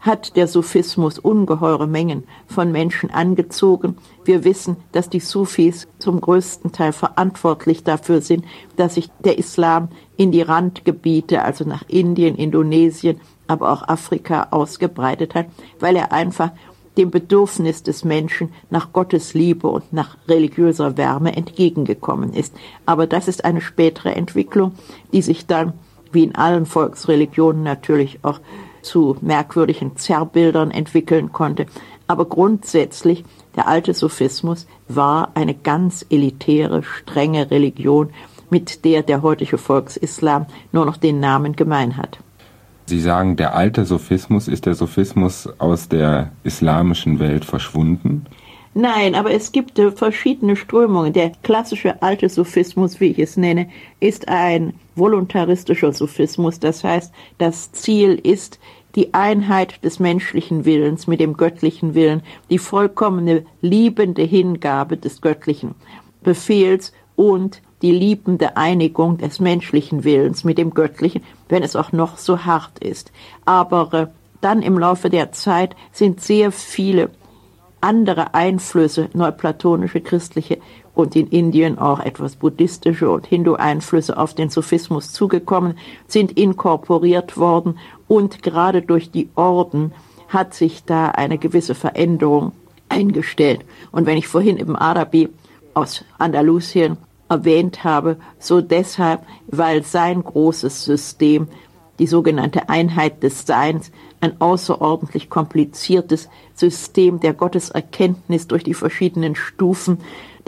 hat 0.00 0.36
der 0.36 0.46
Sufismus 0.46 1.18
ungeheure 1.18 1.86
Mengen 1.86 2.24
von 2.46 2.72
Menschen 2.72 3.10
angezogen. 3.10 3.96
Wir 4.24 4.44
wissen, 4.44 4.76
dass 4.92 5.10
die 5.10 5.20
Sufis 5.20 5.88
zum 5.98 6.20
größten 6.20 6.72
Teil 6.72 6.92
verantwortlich 6.92 7.84
dafür 7.84 8.20
sind, 8.20 8.44
dass 8.76 8.94
sich 8.94 9.10
der 9.24 9.38
Islam 9.38 9.88
in 10.16 10.32
die 10.32 10.42
Randgebiete, 10.42 11.42
also 11.42 11.64
nach 11.64 11.84
Indien, 11.88 12.36
Indonesien, 12.36 13.20
aber 13.46 13.72
auch 13.72 13.88
Afrika 13.88 14.48
ausgebreitet 14.50 15.34
hat, 15.34 15.46
weil 15.78 15.96
er 15.96 16.12
einfach 16.12 16.50
dem 16.96 17.10
Bedürfnis 17.10 17.82
des 17.82 18.04
Menschen 18.04 18.50
nach 18.70 18.92
Gottes 18.92 19.34
Liebe 19.34 19.68
und 19.68 19.92
nach 19.92 20.16
religiöser 20.28 20.96
Wärme 20.96 21.36
entgegengekommen 21.36 22.32
ist. 22.32 22.54
Aber 22.86 23.06
das 23.06 23.28
ist 23.28 23.44
eine 23.44 23.60
spätere 23.60 24.14
Entwicklung, 24.14 24.72
die 25.12 25.22
sich 25.22 25.46
dann, 25.46 25.74
wie 26.12 26.24
in 26.24 26.34
allen 26.34 26.64
Volksreligionen 26.64 27.62
natürlich 27.62 28.20
auch 28.22 28.40
zu 28.86 29.16
merkwürdigen 29.20 29.96
Zerrbildern 29.96 30.70
entwickeln 30.70 31.32
konnte. 31.32 31.66
Aber 32.06 32.24
grundsätzlich, 32.24 33.24
der 33.56 33.66
alte 33.66 33.92
Sophismus 33.92 34.66
war 34.88 35.32
eine 35.34 35.54
ganz 35.54 36.06
elitäre, 36.08 36.82
strenge 36.82 37.50
Religion, 37.50 38.10
mit 38.48 38.84
der 38.84 39.02
der 39.02 39.22
heutige 39.22 39.58
Volksislam 39.58 40.46
nur 40.72 40.86
noch 40.86 40.96
den 40.96 41.18
Namen 41.18 41.56
gemein 41.56 41.96
hat. 41.96 42.18
Sie 42.86 43.00
sagen, 43.00 43.34
der 43.34 43.56
alte 43.56 43.84
Sophismus, 43.84 44.46
ist 44.46 44.66
der 44.66 44.76
Sophismus 44.76 45.48
aus 45.58 45.88
der 45.88 46.30
islamischen 46.44 47.18
Welt 47.18 47.44
verschwunden? 47.44 48.26
Nein, 48.78 49.14
aber 49.14 49.30
es 49.30 49.52
gibt 49.52 49.78
äh, 49.78 49.90
verschiedene 49.90 50.54
Strömungen. 50.54 51.14
Der 51.14 51.32
klassische 51.42 52.02
alte 52.02 52.28
Sophismus, 52.28 53.00
wie 53.00 53.06
ich 53.06 53.18
es 53.18 53.38
nenne, 53.38 53.70
ist 54.00 54.28
ein 54.28 54.74
voluntaristischer 54.94 55.94
Sophismus. 55.94 56.60
Das 56.60 56.84
heißt, 56.84 57.10
das 57.38 57.72
Ziel 57.72 58.20
ist 58.22 58.60
die 58.96 59.14
Einheit 59.14 59.84
des 59.84 60.00
menschlichen 60.00 60.64
Willens 60.64 61.06
mit 61.06 61.20
dem 61.20 61.36
göttlichen 61.36 61.94
Willen, 61.94 62.22
die 62.50 62.58
vollkommene 62.58 63.44
liebende 63.60 64.22
Hingabe 64.22 64.96
des 64.96 65.20
göttlichen 65.20 65.74
Befehls 66.22 66.92
und 67.14 67.60
die 67.82 67.92
liebende 67.92 68.56
Einigung 68.56 69.18
des 69.18 69.38
menschlichen 69.38 70.02
Willens 70.02 70.44
mit 70.44 70.56
dem 70.56 70.72
göttlichen, 70.72 71.22
wenn 71.48 71.62
es 71.62 71.76
auch 71.76 71.92
noch 71.92 72.16
so 72.16 72.44
hart 72.44 72.78
ist. 72.78 73.12
Aber 73.44 73.92
äh, 73.92 74.06
dann 74.40 74.62
im 74.62 74.78
Laufe 74.78 75.10
der 75.10 75.32
Zeit 75.32 75.76
sind 75.92 76.20
sehr 76.20 76.50
viele 76.50 77.10
andere 77.80 78.34
Einflüsse, 78.34 79.10
neuplatonische, 79.12 80.00
christliche 80.00 80.58
und 80.96 81.14
in 81.14 81.28
Indien 81.28 81.78
auch 81.78 82.00
etwas 82.00 82.36
buddhistische 82.36 83.10
und 83.10 83.26
Hindu-Einflüsse 83.26 84.16
auf 84.16 84.34
den 84.34 84.48
Sufismus 84.48 85.12
zugekommen, 85.12 85.78
sind 86.08 86.32
inkorporiert 86.32 87.36
worden 87.36 87.78
und 88.08 88.42
gerade 88.42 88.80
durch 88.80 89.10
die 89.10 89.28
Orden 89.36 89.92
hat 90.28 90.54
sich 90.54 90.84
da 90.84 91.10
eine 91.10 91.36
gewisse 91.36 91.74
Veränderung 91.74 92.52
eingestellt. 92.88 93.60
Und 93.92 94.06
wenn 94.06 94.16
ich 94.16 94.26
vorhin 94.26 94.56
eben 94.56 94.74
Arabi 94.74 95.28
aus 95.74 96.02
Andalusien 96.16 96.96
erwähnt 97.28 97.84
habe, 97.84 98.16
so 98.38 98.62
deshalb, 98.62 99.20
weil 99.48 99.82
sein 99.82 100.24
großes 100.24 100.84
System 100.84 101.48
die 101.98 102.06
sogenannte 102.06 102.70
Einheit 102.70 103.22
des 103.22 103.46
Seins, 103.46 103.90
ein 104.20 104.40
außerordentlich 104.40 105.28
kompliziertes 105.28 106.30
System 106.54 107.20
der 107.20 107.34
Gotteserkenntnis 107.34 108.48
durch 108.48 108.64
die 108.64 108.74
verschiedenen 108.74 109.34
Stufen 109.34 109.98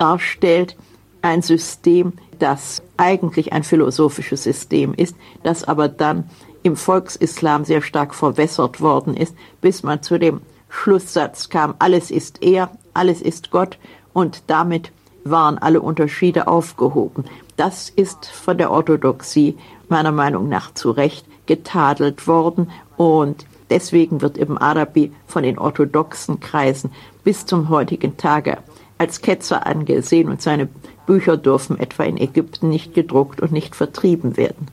darstellt, 0.00 0.76
ein 1.22 1.42
System, 1.42 2.12
das 2.38 2.82
eigentlich 2.96 3.52
ein 3.52 3.64
philosophisches 3.64 4.44
System 4.44 4.94
ist, 4.94 5.16
das 5.42 5.64
aber 5.64 5.88
dann 5.88 6.30
im 6.62 6.76
Volksislam 6.76 7.64
sehr 7.64 7.82
stark 7.82 8.14
verwässert 8.14 8.80
worden 8.80 9.16
ist, 9.16 9.34
bis 9.60 9.82
man 9.82 10.02
zu 10.02 10.18
dem 10.18 10.40
Schlusssatz 10.68 11.48
kam, 11.48 11.74
alles 11.78 12.10
ist 12.10 12.42
er, 12.42 12.70
alles 12.94 13.22
ist 13.22 13.50
Gott 13.50 13.78
und 14.12 14.42
damit 14.46 14.92
waren 15.24 15.58
alle 15.58 15.80
Unterschiede 15.80 16.46
aufgehoben. 16.46 17.24
Das 17.56 17.90
ist 17.90 18.26
von 18.26 18.58
der 18.58 18.70
Orthodoxie 18.70 19.56
meiner 19.88 20.12
Meinung 20.12 20.48
nach 20.48 20.74
zu 20.74 20.90
Recht 20.90 21.26
getadelt 21.46 22.26
worden 22.26 22.70
und 22.96 23.46
deswegen 23.70 24.20
wird 24.20 24.38
Ibn 24.38 24.58
Arabi 24.58 25.12
von 25.26 25.42
den 25.42 25.58
orthodoxen 25.58 26.40
Kreisen 26.40 26.90
bis 27.24 27.46
zum 27.46 27.68
heutigen 27.68 28.16
Tage 28.16 28.58
als 28.98 29.20
Ketzer 29.22 29.66
angesehen 29.66 30.28
und 30.28 30.42
seine 30.42 30.68
Bücher 31.06 31.36
dürfen 31.36 31.78
etwa 31.78 32.04
in 32.04 32.18
Ägypten 32.18 32.68
nicht 32.68 32.94
gedruckt 32.94 33.40
und 33.40 33.52
nicht 33.52 33.74
vertrieben 33.74 34.36
werden. 34.36 34.68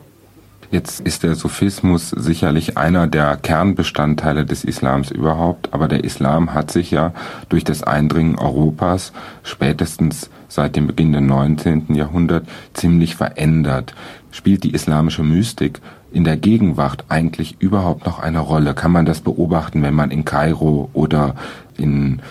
Jetzt 0.71 0.99
ist 0.99 1.23
der 1.23 1.35
Sufismus 1.35 2.09
sicherlich 2.09 2.75
einer 2.75 3.07
der 3.07 3.37
Kernbestandteile 3.37 4.45
des 4.45 4.63
Islams 4.63 5.11
überhaupt, 5.11 5.73
aber 5.73 5.87
der 5.87 6.03
Islam 6.03 6.53
hat 6.53 6.71
sich 6.71 6.91
ja 6.91 7.13
durch 7.49 7.63
das 7.63 7.83
Eindringen 7.83 8.37
Europas 8.37 9.13
spätestens 9.43 10.29
seit 10.49 10.75
dem 10.75 10.87
Beginn 10.87 11.13
des 11.13 11.21
19. 11.21 11.93
Jahrhunderts 11.95 12.47
ziemlich 12.73 13.15
verändert. 13.15 13.93
Spielt 14.31 14.63
die 14.63 14.73
islamische 14.73 15.23
Mystik 15.23 15.79
in 16.11 16.23
der 16.23 16.35
Gegenwart 16.35 17.05
eigentlich 17.09 17.57
überhaupt 17.59 18.05
noch 18.05 18.19
eine 18.19 18.39
Rolle? 18.39 18.73
Kann 18.73 18.91
man 18.91 19.05
das 19.05 19.21
beobachten, 19.21 19.81
wenn 19.81 19.93
man 19.93 20.11
in 20.11 20.25
Kairo 20.25 20.89
oder 20.93 21.35
in 21.77 22.21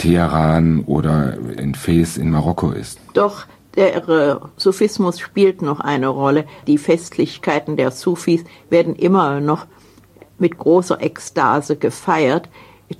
Teheran 0.00 0.82
oder 0.86 1.36
in 1.58 1.74
Fez 1.74 2.16
in 2.16 2.30
Marokko 2.30 2.70
ist? 2.70 2.98
Doch, 3.12 3.44
der 3.76 4.08
äh, 4.08 4.36
Sufismus 4.56 5.20
spielt 5.20 5.60
noch 5.62 5.80
eine 5.80 6.08
Rolle. 6.08 6.46
Die 6.66 6.78
Festlichkeiten 6.78 7.76
der 7.76 7.90
Sufis 7.90 8.44
werden 8.70 8.96
immer 8.96 9.40
noch 9.40 9.66
mit 10.38 10.56
großer 10.58 11.02
Ekstase 11.02 11.76
gefeiert. 11.76 12.48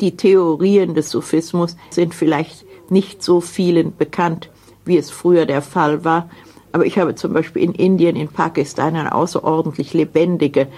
Die 0.00 0.16
Theorien 0.16 0.94
des 0.94 1.10
Sufismus 1.10 1.76
sind 1.88 2.14
vielleicht 2.14 2.66
nicht 2.90 3.22
so 3.22 3.40
vielen 3.40 3.96
bekannt, 3.96 4.50
wie 4.84 4.98
es 4.98 5.10
früher 5.10 5.46
der 5.46 5.62
Fall 5.62 6.04
war. 6.04 6.28
Aber 6.72 6.84
ich 6.84 6.98
habe 6.98 7.14
zum 7.14 7.32
Beispiel 7.32 7.62
in 7.62 7.72
Indien, 7.72 8.14
in 8.14 8.28
Pakistan 8.28 8.94
eine 8.94 9.14
außerordentlich 9.14 9.94
lebendige 9.94 10.68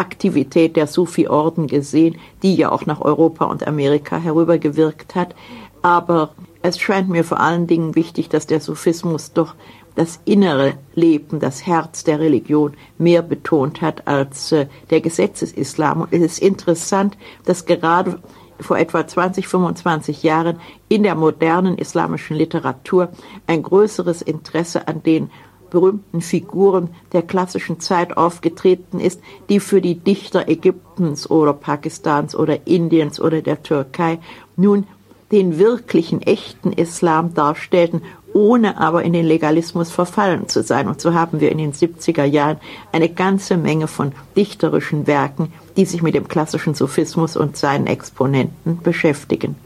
Aktivität 0.00 0.76
der 0.76 0.86
Sufi-Orden 0.86 1.66
gesehen, 1.66 2.16
die 2.42 2.54
ja 2.56 2.72
auch 2.72 2.86
nach 2.86 3.00
Europa 3.00 3.44
und 3.44 3.66
Amerika 3.66 4.16
herübergewirkt 4.18 5.14
hat. 5.14 5.34
Aber 5.82 6.30
es 6.62 6.78
scheint 6.78 7.08
mir 7.08 7.24
vor 7.24 7.40
allen 7.40 7.66
Dingen 7.66 7.94
wichtig, 7.94 8.28
dass 8.28 8.46
der 8.46 8.60
Sufismus 8.60 9.32
doch 9.32 9.54
das 9.94 10.20
innere 10.24 10.74
Leben, 10.94 11.40
das 11.40 11.66
Herz 11.66 12.04
der 12.04 12.20
Religion 12.20 12.74
mehr 12.96 13.22
betont 13.22 13.82
hat 13.82 14.06
als 14.06 14.52
äh, 14.52 14.66
der 14.88 15.00
Gesetzesislam. 15.00 16.02
Und 16.02 16.12
es 16.12 16.22
ist 16.22 16.38
interessant, 16.38 17.18
dass 17.44 17.66
gerade 17.66 18.18
vor 18.60 18.78
etwa 18.78 19.06
20, 19.06 19.48
25 19.48 20.22
Jahren 20.22 20.60
in 20.88 21.02
der 21.02 21.14
modernen 21.14 21.76
islamischen 21.76 22.36
Literatur 22.36 23.10
ein 23.46 23.62
größeres 23.62 24.22
Interesse 24.22 24.86
an 24.86 25.02
den 25.02 25.30
berühmten 25.70 26.20
Figuren 26.20 26.90
der 27.12 27.22
klassischen 27.22 27.80
Zeit 27.80 28.16
aufgetreten 28.16 29.00
ist, 29.00 29.20
die 29.48 29.60
für 29.60 29.80
die 29.80 29.94
Dichter 29.94 30.48
Ägyptens 30.48 31.30
oder 31.30 31.52
Pakistans 31.52 32.34
oder 32.34 32.66
Indiens 32.66 33.20
oder 33.20 33.42
der 33.42 33.62
Türkei 33.62 34.18
nun 34.56 34.86
den 35.32 35.58
wirklichen, 35.58 36.22
echten 36.22 36.72
Islam 36.72 37.34
darstellten, 37.34 38.02
ohne 38.32 38.78
aber 38.78 39.02
in 39.02 39.12
den 39.12 39.26
Legalismus 39.26 39.90
verfallen 39.90 40.48
zu 40.48 40.62
sein. 40.62 40.88
Und 40.88 41.00
so 41.00 41.14
haben 41.14 41.40
wir 41.40 41.52
in 41.52 41.58
den 41.58 41.72
70er 41.72 42.24
Jahren 42.24 42.58
eine 42.92 43.08
ganze 43.08 43.56
Menge 43.56 43.86
von 43.86 44.12
dichterischen 44.36 45.06
Werken, 45.06 45.52
die 45.76 45.84
sich 45.84 46.02
mit 46.02 46.14
dem 46.14 46.28
klassischen 46.28 46.74
Sufismus 46.74 47.36
und 47.36 47.56
seinen 47.56 47.86
Exponenten 47.86 48.78
beschäftigen. 48.82 49.56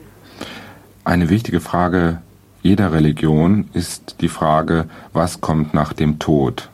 Eine 1.04 1.28
wichtige 1.28 1.60
Frage 1.60 2.22
jeder 2.64 2.94
Religion 2.94 3.68
ist 3.74 4.16
die 4.22 4.28
Frage, 4.28 4.86
was 5.12 5.42
kommt 5.42 5.74
nach 5.74 5.92
dem 5.92 6.18
Tod? 6.18 6.70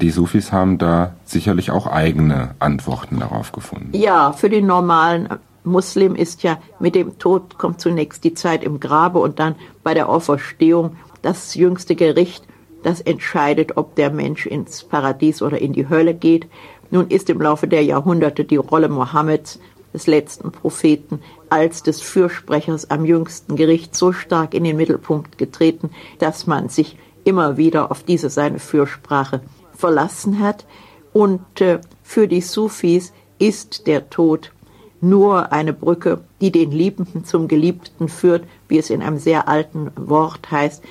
Die 0.00 0.10
Sufis 0.10 0.50
haben 0.50 0.78
da 0.78 1.14
sicherlich 1.24 1.70
auch 1.70 1.86
eigene 1.86 2.56
Antworten 2.58 3.20
darauf 3.20 3.52
gefunden. 3.52 3.90
Ja, 3.92 4.32
für 4.32 4.50
den 4.50 4.66
normalen 4.66 5.28
Muslim 5.62 6.16
ist 6.16 6.42
ja 6.42 6.58
mit 6.80 6.96
dem 6.96 7.20
Tod 7.20 7.56
kommt 7.56 7.80
zunächst 7.80 8.24
die 8.24 8.34
Zeit 8.34 8.64
im 8.64 8.80
Grabe 8.80 9.20
und 9.20 9.38
dann 9.38 9.54
bei 9.84 9.94
der 9.94 10.08
Auferstehung 10.08 10.96
das 11.22 11.54
jüngste 11.54 11.94
Gericht, 11.94 12.44
das 12.82 13.00
entscheidet, 13.00 13.76
ob 13.76 13.94
der 13.94 14.10
Mensch 14.10 14.46
ins 14.46 14.82
Paradies 14.82 15.40
oder 15.40 15.60
in 15.60 15.72
die 15.72 15.88
Hölle 15.88 16.14
geht. 16.14 16.48
Nun 16.90 17.06
ist 17.06 17.30
im 17.30 17.40
Laufe 17.40 17.68
der 17.68 17.84
Jahrhunderte 17.84 18.42
die 18.42 18.56
Rolle 18.56 18.88
Mohammeds, 18.88 19.60
des 19.92 20.06
letzten 20.06 20.52
Propheten, 20.52 21.20
als 21.50 21.82
des 21.82 22.00
Fürsprechers 22.00 22.90
am 22.90 23.04
jüngsten 23.04 23.56
Gericht 23.56 23.94
so 23.94 24.12
stark 24.12 24.54
in 24.54 24.64
den 24.64 24.76
Mittelpunkt 24.76 25.38
getreten, 25.38 25.90
dass 26.18 26.46
man 26.46 26.68
sich 26.68 26.96
immer 27.24 27.56
wieder 27.56 27.90
auf 27.90 28.02
diese 28.02 28.30
seine 28.30 28.58
Fürsprache 28.58 29.40
verlassen 29.74 30.40
hat. 30.40 30.66
Und 31.12 31.60
äh, 31.60 31.80
für 32.02 32.28
die 32.28 32.40
Sufis 32.40 33.12
ist 33.38 33.86
der 33.86 34.08
Tod 34.10 34.52
nur 35.00 35.52
eine 35.52 35.72
Brücke, 35.72 36.20
die 36.40 36.52
den 36.52 36.70
Liebenden 36.70 37.24
zum 37.24 37.48
Geliebten 37.48 38.08
führt, 38.08 38.44
wie 38.68 38.78
es 38.78 38.88
in 38.88 39.02
einem 39.02 39.18
sehr 39.18 39.48
alten 39.48 39.90
Wort 39.96 40.50
heißt. 40.50 40.82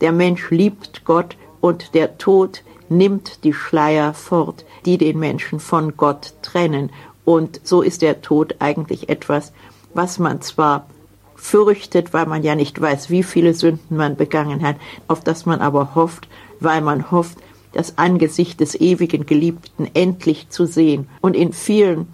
Der 0.00 0.12
Mensch 0.12 0.50
liebt 0.50 1.04
Gott 1.04 1.36
und 1.60 1.94
der 1.94 2.18
Tod 2.18 2.64
nimmt 2.88 3.44
die 3.44 3.52
Schleier 3.52 4.12
fort, 4.12 4.64
die 4.84 4.98
den 4.98 5.18
Menschen 5.18 5.60
von 5.60 5.96
Gott 5.96 6.34
trennen. 6.42 6.90
Und 7.30 7.60
so 7.62 7.80
ist 7.80 8.02
der 8.02 8.22
Tod 8.22 8.56
eigentlich 8.58 9.08
etwas, 9.08 9.52
was 9.94 10.18
man 10.18 10.42
zwar 10.42 10.86
fürchtet, 11.36 12.12
weil 12.12 12.26
man 12.26 12.42
ja 12.42 12.56
nicht 12.56 12.80
weiß, 12.80 13.08
wie 13.08 13.22
viele 13.22 13.54
Sünden 13.54 13.96
man 13.96 14.16
begangen 14.16 14.62
hat, 14.62 14.74
auf 15.06 15.20
das 15.20 15.46
man 15.46 15.60
aber 15.60 15.94
hofft, 15.94 16.26
weil 16.58 16.80
man 16.80 17.12
hofft, 17.12 17.38
das 17.72 17.98
Angesicht 17.98 18.58
des 18.58 18.74
ewigen 18.74 19.26
Geliebten 19.26 19.88
endlich 19.94 20.48
zu 20.48 20.66
sehen. 20.66 21.06
Und 21.20 21.36
in 21.36 21.52
vielen 21.52 22.08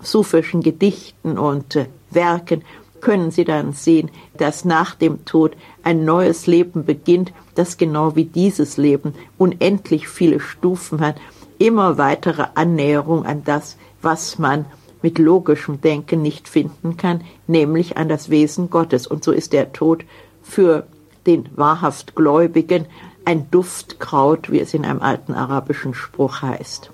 sufischen 0.00 0.62
Gedichten 0.62 1.36
und 1.36 1.76
äh, 1.76 1.84
Werken 2.10 2.62
können 3.02 3.30
Sie 3.30 3.44
dann 3.44 3.74
sehen, 3.74 4.10
dass 4.38 4.64
nach 4.64 4.94
dem 4.94 5.26
Tod 5.26 5.54
ein 5.82 6.06
neues 6.06 6.46
Leben 6.46 6.86
beginnt, 6.86 7.34
das 7.54 7.76
genau 7.76 8.16
wie 8.16 8.24
dieses 8.24 8.78
Leben 8.78 9.12
unendlich 9.36 10.08
viele 10.08 10.40
Stufen 10.40 11.02
hat, 11.02 11.16
immer 11.62 11.96
weitere 11.96 12.46
Annäherung 12.54 13.24
an 13.24 13.44
das, 13.44 13.76
was 14.00 14.38
man 14.38 14.64
mit 15.00 15.18
logischem 15.18 15.80
Denken 15.80 16.22
nicht 16.22 16.48
finden 16.48 16.96
kann, 16.96 17.22
nämlich 17.46 17.96
an 17.96 18.08
das 18.08 18.30
Wesen 18.30 18.68
Gottes. 18.68 19.06
Und 19.06 19.22
so 19.24 19.32
ist 19.32 19.52
der 19.52 19.72
Tod 19.72 20.04
für 20.42 20.86
den 21.26 21.48
wahrhaft 21.54 22.14
Gläubigen 22.14 22.86
ein 23.24 23.50
Duftkraut, 23.50 24.50
wie 24.50 24.60
es 24.60 24.74
in 24.74 24.84
einem 24.84 25.00
alten 25.00 25.34
arabischen 25.34 25.94
Spruch 25.94 26.42
heißt. 26.42 26.90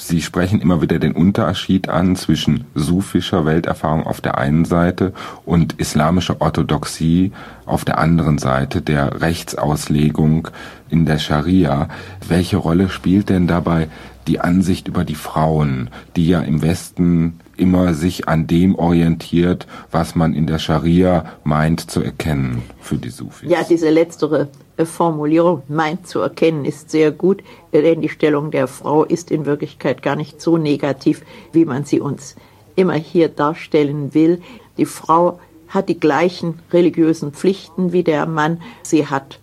Sie 0.00 0.22
sprechen 0.22 0.60
immer 0.60 0.80
wieder 0.80 1.00
den 1.00 1.12
Unterschied 1.12 1.88
an 1.88 2.14
zwischen 2.14 2.64
sufischer 2.76 3.44
Welterfahrung 3.44 4.06
auf 4.06 4.20
der 4.20 4.38
einen 4.38 4.64
Seite 4.64 5.12
und 5.44 5.72
islamischer 5.80 6.40
Orthodoxie 6.40 7.32
auf 7.66 7.84
der 7.84 7.98
anderen 7.98 8.38
Seite, 8.38 8.80
der 8.80 9.20
Rechtsauslegung 9.20 10.48
in 10.88 11.04
der 11.04 11.18
Scharia. 11.18 11.88
Welche 12.28 12.58
Rolle 12.58 12.90
spielt 12.90 13.28
denn 13.28 13.48
dabei 13.48 13.88
die 14.28 14.40
Ansicht 14.40 14.86
über 14.86 15.04
die 15.04 15.14
Frauen, 15.14 15.90
die 16.14 16.28
ja 16.28 16.40
im 16.40 16.62
Westen 16.62 17.40
immer 17.56 17.94
sich 17.94 18.28
an 18.28 18.46
dem 18.46 18.74
orientiert, 18.76 19.66
was 19.90 20.14
man 20.14 20.34
in 20.34 20.46
der 20.46 20.58
Scharia 20.58 21.24
meint 21.44 21.90
zu 21.90 22.00
erkennen 22.02 22.62
für 22.80 22.96
die 22.96 23.10
Sufis. 23.10 23.50
Ja, 23.50 23.64
diese 23.68 23.90
letztere 23.90 24.48
äh, 24.76 24.84
Formulierung 24.84 25.62
meint 25.68 26.06
zu 26.06 26.20
erkennen 26.20 26.64
ist 26.64 26.90
sehr 26.90 27.10
gut, 27.10 27.42
denn 27.72 28.00
die 28.00 28.08
Stellung 28.08 28.50
der 28.50 28.68
Frau 28.68 29.04
ist 29.04 29.30
in 29.30 29.46
Wirklichkeit 29.46 30.02
gar 30.02 30.14
nicht 30.14 30.40
so 30.40 30.56
negativ, 30.56 31.22
wie 31.52 31.64
man 31.64 31.84
sie 31.84 32.00
uns 32.00 32.36
immer 32.76 32.94
hier 32.94 33.28
darstellen 33.28 34.14
will. 34.14 34.40
Die 34.76 34.86
Frau 34.86 35.40
hat 35.68 35.88
die 35.88 35.98
gleichen 35.98 36.60
religiösen 36.72 37.32
Pflichten 37.32 37.92
wie 37.92 38.04
der 38.04 38.26
Mann. 38.26 38.62
Sie 38.82 39.06
hat 39.06 39.40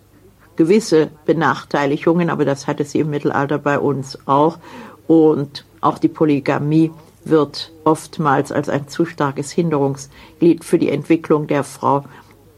gewisse 0.56 1.10
Benachteiligungen, 1.24 2.30
aber 2.30 2.44
das 2.44 2.66
hatte 2.66 2.84
sie 2.84 3.00
im 3.00 3.10
Mittelalter 3.10 3.58
bei 3.58 3.78
uns 3.78 4.18
auch. 4.26 4.58
Und 5.06 5.64
auch 5.80 5.98
die 5.98 6.08
Polygamie 6.08 6.90
wird 7.24 7.72
oftmals 7.84 8.52
als 8.52 8.68
ein 8.68 8.88
zu 8.88 9.04
starkes 9.04 9.50
Hinderungsglied 9.50 10.64
für 10.64 10.78
die 10.78 10.90
Entwicklung 10.90 11.46
der 11.46 11.64
Frau 11.64 12.04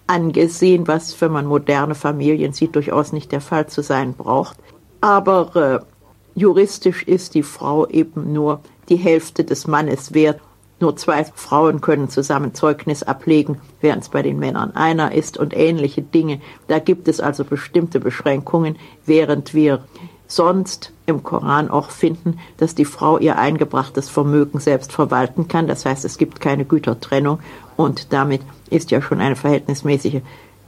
angesehen, 0.07 0.89
was, 0.89 1.21
wenn 1.21 1.33
man 1.33 1.47
moderne 1.47 1.95
Familien 1.95 2.53
sieht, 2.53 2.75
durchaus 2.75 3.13
nicht 3.13 3.33
der 3.33 3.41
Fall 3.41 3.67
zu 3.69 3.83
sein 3.83 4.15
braucht. 4.15 4.57
Aber 5.01 5.57
äh, 5.57 6.39
juristisch 6.39 7.03
ist 7.05 7.35
die 7.35 7.43
Frau 7.43 7.87
eben 7.87 8.33
nur 8.33 8.61
die 8.89 8.97
Hälfte 8.97 9.45
des 9.45 9.67
Mannes 9.67 10.15
wert. 10.15 10.41
Nur 10.81 10.97
zwei 10.97 11.25
Frauen 11.25 11.81
können 11.81 12.09
zusammen 12.09 12.55
Zeugnis 12.55 13.03
ablegen, 13.03 13.61
während 13.81 14.05
es 14.05 14.09
bei 14.11 14.23
den 14.23 14.39
Männern 14.39 14.77
einer 14.77 15.13
ist 15.13 15.37
und 15.37 15.57
ähnliche 15.57 16.03
Dinge. 16.03 16.41
Da 16.69 16.79
gibt 16.79 17.09
es 17.09 17.21
also 17.21 17.45
bestimmte 17.45 17.99
Beschränkungen, 17.99 18.77
während 19.05 19.55
wir 19.55 19.85
sonst 20.29 20.93
im 21.07 21.23
Koran 21.23 21.71
auch 21.71 21.91
finden, 21.91 22.39
dass 22.59 22.75
die 22.75 22.85
Frau 22.85 23.19
ihr 23.19 23.39
eingebrachtes 23.39 24.09
Vermögen 24.09 24.61
selbst 24.61 24.93
verwalten 24.93 25.49
kann. 25.49 25.67
Das 25.67 25.85
heißt, 25.85 26.05
es 26.05 26.19
gibt 26.19 26.41
keine 26.41 26.65
Gütertrennung 26.65 27.41
und 27.77 28.13
damit 28.13 28.43
ist 28.71 28.91
ja 28.91 29.03
schon 29.03 29.21
eine 29.21 29.37
verhältnismäßige 29.37 30.21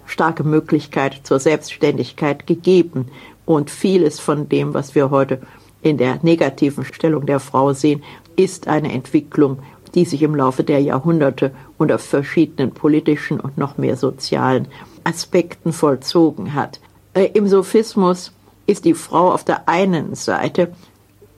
starke 0.07 0.43
Möglichkeit 0.43 1.21
zur 1.23 1.39
Selbstständigkeit 1.39 2.47
gegeben. 2.47 3.09
Und 3.47 3.71
vieles 3.71 4.19
von 4.19 4.49
dem, 4.49 4.75
was 4.75 4.95
wir 4.95 5.11
heute 5.11 5.41
in 5.83 5.99
der 5.99 6.19
negativen 6.23 6.85
Stellung 6.85 7.27
der 7.27 7.41
Frau 7.41 7.73
sehen, 7.73 8.03
ist 8.37 8.69
eine 8.69 8.93
Entwicklung, 8.93 9.59
die 9.95 10.05
sich 10.05 10.23
im 10.23 10.35
Laufe 10.35 10.65
der 10.65 10.81
Jahrhunderte 10.81 11.53
unter 11.79 11.99
verschiedenen 11.99 12.73
politischen 12.73 13.41
und 13.41 13.59
noch 13.59 13.79
mehr 13.79 13.97
sozialen 13.97 14.69
Aspekten 15.05 15.73
vollzogen 15.73 16.55
hat. 16.55 16.81
Äh, 17.15 17.31
Im 17.35 17.49
Sophismus 17.49 18.33
ist 18.67 18.85
die 18.85 18.95
Frau 18.95 19.33
auf 19.33 19.45
der 19.45 19.69
einen 19.69 20.15
Seite 20.15 20.73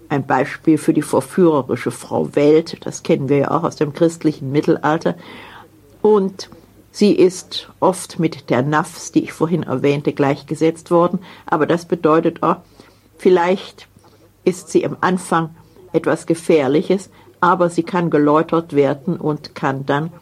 ein 0.08 0.26
Beispiel 0.26 0.76
für 0.76 0.92
die 0.92 1.02
verführerische 1.02 1.90
Frau 1.90 2.34
Welt, 2.34 2.84
das 2.84 3.02
kennen 3.02 3.30
wir 3.30 3.38
ja 3.38 3.50
auch 3.50 3.64
aus 3.64 3.76
dem 3.76 3.94
christlichen 3.94 4.52
Mittelalter, 4.52 5.14
und 6.02 6.50
sie 6.90 7.12
ist 7.12 7.70
oft 7.80 8.18
mit 8.18 8.50
der 8.50 8.62
Nafs, 8.62 9.12
die 9.12 9.24
ich 9.24 9.32
vorhin 9.32 9.62
erwähnte, 9.62 10.12
gleichgesetzt 10.12 10.90
worden, 10.90 11.20
aber 11.46 11.66
das 11.66 11.86
bedeutet 11.86 12.42
auch, 12.42 12.56
vielleicht 13.16 13.88
ist 14.44 14.68
sie 14.68 14.82
im 14.82 14.98
Anfang 15.00 15.54
etwas 15.94 16.26
Gefährliches, 16.26 17.08
aber 17.42 17.68
sie 17.70 17.82
kann 17.82 18.08
geläutert 18.08 18.72
werden 18.72 19.16
und 19.16 19.56
kann 19.56 19.84
dann 19.84 20.12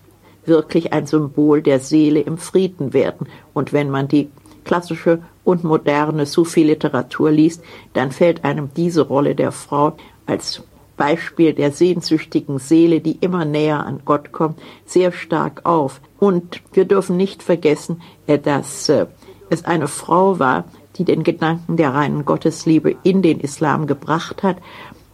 wirklich 0.46 0.94
ein 0.94 1.06
Symbol 1.06 1.60
der 1.60 1.78
Seele 1.78 2.20
im 2.20 2.38
Frieden 2.38 2.94
werden. 2.94 3.28
Und 3.52 3.74
wenn 3.74 3.90
man 3.90 4.08
die 4.08 4.30
klassische 4.64 5.20
und 5.44 5.62
moderne 5.62 6.24
Sufi-Literatur 6.24 7.30
liest, 7.30 7.62
dann 7.92 8.10
fällt 8.10 8.42
einem 8.44 8.70
diese 8.74 9.02
Rolle 9.02 9.34
der 9.34 9.52
Frau 9.52 9.98
als 10.24 10.62
Beispiel 10.96 11.52
der 11.52 11.72
sehnsüchtigen 11.72 12.58
Seele, 12.58 13.00
die 13.00 13.18
immer 13.20 13.44
näher 13.44 13.84
an 13.84 14.00
Gott 14.06 14.32
kommt, 14.32 14.58
sehr 14.86 15.12
stark 15.12 15.66
auf. 15.66 16.00
Und 16.18 16.62
wir 16.72 16.86
dürfen 16.86 17.18
nicht 17.18 17.42
vergessen, 17.42 18.00
äh, 18.26 18.38
dass 18.38 18.88
äh, 18.88 19.06
es 19.50 19.66
eine 19.66 19.88
Frau 19.88 20.38
war, 20.38 20.64
die 20.96 21.04
den 21.04 21.22
Gedanken 21.22 21.76
der 21.76 21.94
reinen 21.94 22.24
Gottesliebe 22.24 22.96
in 23.02 23.22
den 23.22 23.40
Islam 23.40 23.86
gebracht 23.86 24.42
hat. 24.42 24.56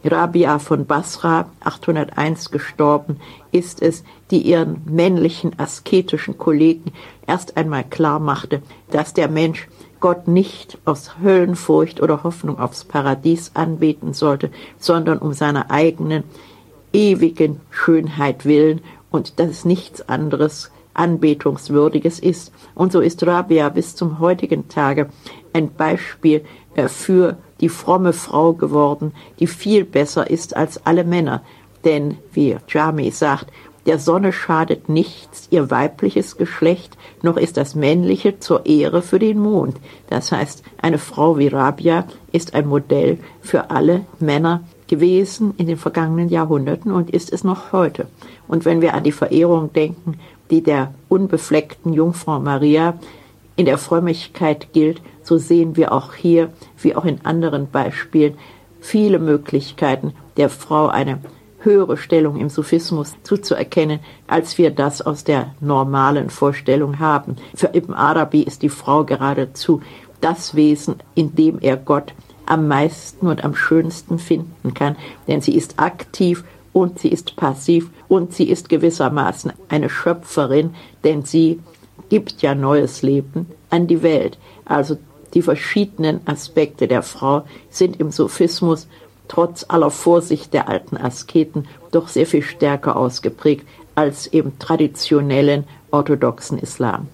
Rabia 0.04 0.58
von 0.58 0.86
Basra, 0.86 1.50
801 1.60 2.50
gestorben, 2.50 3.18
ist 3.50 3.82
es, 3.82 4.04
die 4.30 4.40
ihren 4.40 4.82
männlichen 4.84 5.58
asketischen 5.58 6.38
Kollegen 6.38 6.92
erst 7.26 7.56
einmal 7.56 7.84
klar 7.84 8.20
machte, 8.20 8.62
dass 8.90 9.14
der 9.14 9.28
Mensch 9.28 9.68
Gott 10.00 10.28
nicht 10.28 10.78
aus 10.84 11.18
Höllenfurcht 11.22 12.00
oder 12.02 12.22
Hoffnung 12.22 12.58
aufs 12.58 12.84
Paradies 12.84 13.52
anbeten 13.54 14.12
sollte, 14.12 14.50
sondern 14.78 15.18
um 15.18 15.32
seiner 15.32 15.70
eigenen 15.70 16.24
ewigen 16.92 17.60
Schönheit 17.70 18.44
willen 18.44 18.80
und 19.10 19.40
dass 19.40 19.64
nichts 19.64 20.08
anderes 20.08 20.70
Anbetungswürdiges 20.94 22.20
ist. 22.20 22.52
Und 22.74 22.92
so 22.92 23.00
ist 23.00 23.26
Rabia 23.26 23.68
bis 23.68 23.96
zum 23.96 24.18
heutigen 24.18 24.68
Tage 24.68 25.08
ein 25.52 25.72
Beispiel 25.72 26.44
äh, 26.74 26.88
für 26.88 27.36
die 27.60 27.68
fromme 27.68 28.12
Frau 28.12 28.52
geworden, 28.52 29.12
die 29.38 29.46
viel 29.46 29.84
besser 29.84 30.30
ist 30.30 30.56
als 30.56 30.84
alle 30.86 31.04
Männer. 31.04 31.42
Denn, 31.84 32.18
wie 32.32 32.56
Jami 32.68 33.10
sagt, 33.10 33.46
der 33.86 34.00
Sonne 34.00 34.32
schadet 34.32 34.88
nichts 34.88 35.46
ihr 35.50 35.70
weibliches 35.70 36.36
Geschlecht, 36.36 36.98
noch 37.22 37.36
ist 37.36 37.56
das 37.56 37.76
männliche 37.76 38.40
zur 38.40 38.66
Ehre 38.66 39.00
für 39.00 39.20
den 39.20 39.38
Mond. 39.38 39.76
Das 40.10 40.32
heißt, 40.32 40.64
eine 40.82 40.98
Frau 40.98 41.38
wie 41.38 41.46
Rabia 41.46 42.04
ist 42.32 42.54
ein 42.54 42.66
Modell 42.66 43.18
für 43.40 43.70
alle 43.70 44.04
Männer 44.18 44.64
gewesen 44.88 45.54
in 45.56 45.68
den 45.68 45.76
vergangenen 45.76 46.28
Jahrhunderten 46.28 46.90
und 46.90 47.10
ist 47.10 47.32
es 47.32 47.44
noch 47.44 47.72
heute. 47.72 48.08
Und 48.48 48.64
wenn 48.64 48.80
wir 48.80 48.94
an 48.94 49.04
die 49.04 49.12
Verehrung 49.12 49.72
denken, 49.72 50.18
die 50.50 50.62
der 50.62 50.92
unbefleckten 51.08 51.92
Jungfrau 51.92 52.40
Maria 52.40 52.98
in 53.56 53.64
der 53.66 53.78
Frömmigkeit 53.78 54.72
gilt, 54.72 55.00
so 55.22 55.38
sehen 55.38 55.76
wir 55.76 55.92
auch 55.92 56.14
hier, 56.14 56.50
wie 56.80 56.94
auch 56.94 57.04
in 57.04 57.24
anderen 57.24 57.70
Beispielen, 57.70 58.34
viele 58.80 59.18
Möglichkeiten 59.18 60.12
der 60.36 60.50
Frau 60.50 60.88
eine 60.88 61.18
höhere 61.60 61.96
Stellung 61.96 62.36
im 62.36 62.48
Sufismus 62.48 63.14
zuzuerkennen, 63.24 63.98
als 64.28 64.56
wir 64.56 64.70
das 64.70 65.02
aus 65.02 65.24
der 65.24 65.54
normalen 65.60 66.30
Vorstellung 66.30 67.00
haben. 67.00 67.36
Für 67.54 67.74
Ibn 67.74 67.92
Arabi 67.92 68.42
ist 68.42 68.62
die 68.62 68.68
Frau 68.68 69.04
geradezu 69.04 69.80
das 70.20 70.54
Wesen, 70.54 70.96
in 71.14 71.34
dem 71.34 71.58
er 71.60 71.76
Gott 71.76 72.14
am 72.46 72.68
meisten 72.68 73.26
und 73.26 73.44
am 73.44 73.56
schönsten 73.56 74.18
finden 74.18 74.72
kann, 74.74 74.96
denn 75.26 75.40
sie 75.40 75.56
ist 75.56 75.80
aktiv 75.80 76.44
und 76.72 76.98
sie 76.98 77.08
ist 77.08 77.36
passiv 77.36 77.90
und 78.06 78.32
sie 78.32 78.48
ist 78.48 78.68
gewissermaßen 78.68 79.52
eine 79.68 79.90
Schöpferin, 79.90 80.74
denn 81.04 81.24
sie 81.24 81.58
gibt 82.08 82.42
ja 82.42 82.54
neues 82.54 83.02
Leben 83.02 83.46
an 83.70 83.86
die 83.86 84.02
Welt. 84.02 84.38
Also 84.64 84.98
die 85.34 85.42
verschiedenen 85.42 86.20
Aspekte 86.26 86.88
der 86.88 87.02
Frau 87.02 87.44
sind 87.70 88.00
im 88.00 88.10
Sophismus 88.10 88.88
trotz 89.28 89.64
aller 89.68 89.90
Vorsicht 89.90 90.54
der 90.54 90.68
alten 90.68 90.96
Asketen 90.96 91.66
doch 91.90 92.08
sehr 92.08 92.26
viel 92.26 92.42
stärker 92.42 92.96
ausgeprägt 92.96 93.66
als 93.94 94.26
im 94.26 94.58
traditionellen 94.58 95.64
orthodoxen 95.90 96.58
Islam. 96.58 97.08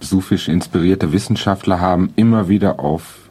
Sufisch 0.00 0.48
inspirierte 0.48 1.12
Wissenschaftler 1.12 1.80
haben 1.80 2.12
immer 2.16 2.48
wieder 2.48 2.80
auf 2.80 3.28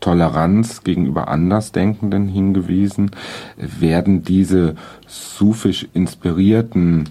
Toleranz 0.00 0.82
gegenüber 0.82 1.28
Andersdenkenden 1.28 2.28
hingewiesen. 2.28 3.10
Werden 3.56 4.22
diese 4.22 4.76
sufisch 5.06 5.86
inspirierten 5.94 7.10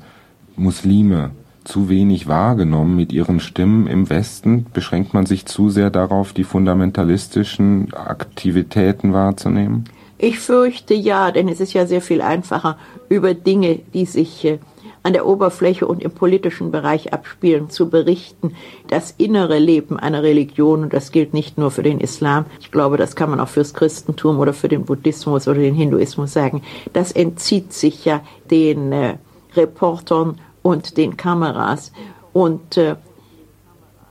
Muslime 0.56 1.32
zu 1.66 1.90
wenig 1.90 2.28
wahrgenommen 2.28 2.96
mit 2.96 3.12
ihren 3.12 3.40
Stimmen 3.40 3.88
im 3.88 4.10
Westen? 4.10 4.66
Beschränkt 4.74 5.14
man 5.14 5.26
sich 5.26 5.46
zu 5.46 5.70
sehr 5.70 5.90
darauf, 5.90 6.32
die 6.32 6.44
fundamentalistischen 6.44 7.94
Aktivitäten 7.94 9.14
wahrzunehmen? 9.14 9.86
Ich 10.18 10.40
fürchte 10.40 10.94
ja, 10.94 11.32
denn 11.32 11.50
es 11.50 11.60
ist 11.60 11.74
ja 11.74 11.86
sehr 11.86 12.02
viel 12.02 12.22
einfacher, 12.22 12.78
über 13.10 13.34
Dinge, 13.34 13.80
die 13.94 14.06
sich 14.06 14.46
äh, 14.46 14.60
an 15.04 15.14
der 15.14 15.28
Oberfläche 15.28 15.86
und 15.86 16.02
im 16.02 16.12
politischen 16.12 16.72
Bereich 16.72 17.14
abspielen, 17.14 17.70
zu 17.70 17.90
berichten. 17.90 18.56
Das 18.88 19.14
innere 19.18 19.60
Leben 19.60 20.00
einer 20.00 20.24
Religion, 20.24 20.84
und 20.84 20.94
das 20.94 21.12
gilt 21.12 21.34
nicht 21.34 21.58
nur 21.58 21.70
für 21.70 21.84
den 21.84 22.00
Islam, 22.00 22.46
ich 22.60 22.72
glaube, 22.72 22.98
das 22.98 23.16
kann 23.16 23.30
man 23.30 23.40
auch 23.40 23.50
fürs 23.50 23.74
Christentum 23.74 24.40
oder 24.40 24.54
für 24.54 24.70
den 24.70 24.86
Buddhismus 24.86 25.48
oder 25.48 25.60
den 25.60 25.76
Hinduismus 25.76 26.34
sagen, 26.34 26.64
das 26.94 27.12
entzieht 27.12 27.74
sich 27.74 28.06
ja 28.06 28.22
den 28.50 28.92
äh, 28.94 29.18
Reportern 29.56 30.40
und 30.66 30.98
den 30.98 31.16
Kameras. 31.16 31.92
Und 32.34 32.76
äh, 32.76 32.96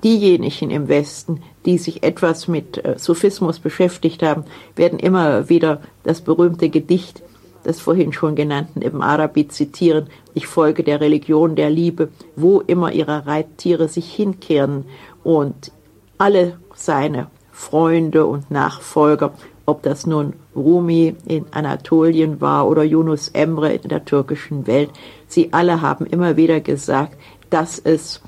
diejenigen 0.04 0.70
im 0.70 0.86
Westen, 0.86 1.42
die 1.66 1.78
sich 1.78 2.04
etwas 2.04 2.46
mit 2.46 2.84
äh, 2.84 2.94
Sophismus 2.96 3.58
beschäftigt 3.58 4.22
haben, 4.22 4.44
werden 4.76 5.00
immer 5.00 5.48
wieder 5.48 5.80
das 6.04 6.20
berühmte 6.20 6.68
Gedicht 6.68 7.24
des 7.64 7.80
vorhin 7.80 8.12
schon 8.12 8.36
genannten 8.36 8.82
Ibn 8.82 9.02
Arabi 9.02 9.48
zitieren. 9.48 10.06
Ich 10.32 10.46
folge 10.46 10.84
der 10.84 11.00
Religion 11.00 11.56
der 11.56 11.70
Liebe, 11.70 12.10
wo 12.36 12.60
immer 12.60 12.92
ihre 12.92 13.26
Reittiere 13.26 13.88
sich 13.88 14.14
hinkehren. 14.14 14.84
Und 15.24 15.72
alle 16.18 16.60
seine 16.76 17.26
Freunde 17.50 18.26
und 18.26 18.48
Nachfolger, 18.48 19.34
ob 19.66 19.82
das 19.82 20.06
nun 20.06 20.34
Rumi 20.54 21.16
in 21.26 21.46
Anatolien 21.50 22.40
war 22.40 22.68
oder 22.68 22.84
Yunus 22.84 23.28
Emre 23.28 23.72
in 23.72 23.88
der 23.88 24.04
türkischen 24.04 24.66
Welt, 24.66 24.90
sie 25.26 25.52
alle 25.52 25.80
haben 25.80 26.06
immer 26.06 26.36
wieder 26.36 26.60
gesagt, 26.60 27.16
dass 27.50 27.78
es 27.78 28.20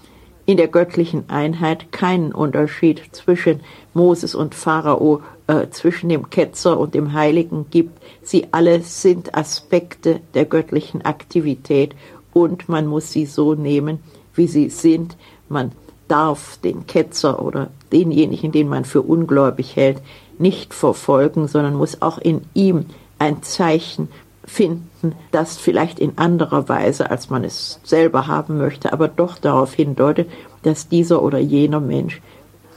in 0.47 0.57
der 0.57 0.69
göttlichen 0.69 1.29
Einheit 1.29 1.91
keinen 1.91 2.33
Unterschied 2.33 3.03
zwischen 3.13 3.61
Moses 3.95 4.35
und 4.35 4.55
Pharao, 4.55 5.23
äh, 5.49 5.69
zwischen 5.71 6.09
dem 6.09 6.31
Ketzer 6.31 6.79
und 6.79 6.95
dem 6.95 7.13
Heiligen 7.13 7.67
gibt. 7.71 8.01
Sie 8.23 8.47
alle 8.53 8.81
sind 8.83 9.37
Aspekte 9.37 10.21
der 10.35 10.45
göttlichen 10.45 11.05
Aktivität 11.05 11.97
und 12.33 12.69
man 12.69 12.87
muss 12.87 13.13
sie 13.13 13.27
so 13.27 13.55
nehmen, 13.55 13.99
wie 14.35 14.47
sie 14.47 14.69
sind. 14.69 15.17
Man 15.49 15.73
darf 16.07 16.59
den 16.59 16.87
Ketzer 16.87 17.43
oder 17.43 17.71
denjenigen, 17.93 18.53
den 18.53 18.69
man 18.69 18.85
für 18.85 19.03
ungläubig 19.03 19.77
hält, 19.77 20.03
nicht 20.39 20.75
verfolgen, 20.75 21.49
sondern 21.49 21.75
muss 21.75 22.03
auch 22.03 22.19
in 22.19 22.43
ihm 22.55 22.87
ein 23.19 23.43
Zeichen 23.43 24.09
finden, 24.45 25.15
das 25.33 25.57
vielleicht 25.57 25.99
in 25.99 26.19
anderer 26.19 26.69
Weise, 26.69 27.11
als 27.11 27.31
man 27.31 27.45
es 27.45 27.81
selber 27.83 28.27
haben 28.27 28.59
möchte, 28.59 28.93
aber 28.93 29.09
doch 29.09 29.39
darauf 29.39 29.75
hindeutet, 29.75 30.31
dass 30.63 30.89
dieser 30.89 31.23
oder 31.23 31.39
jener 31.39 31.81
Mensch 31.81 32.21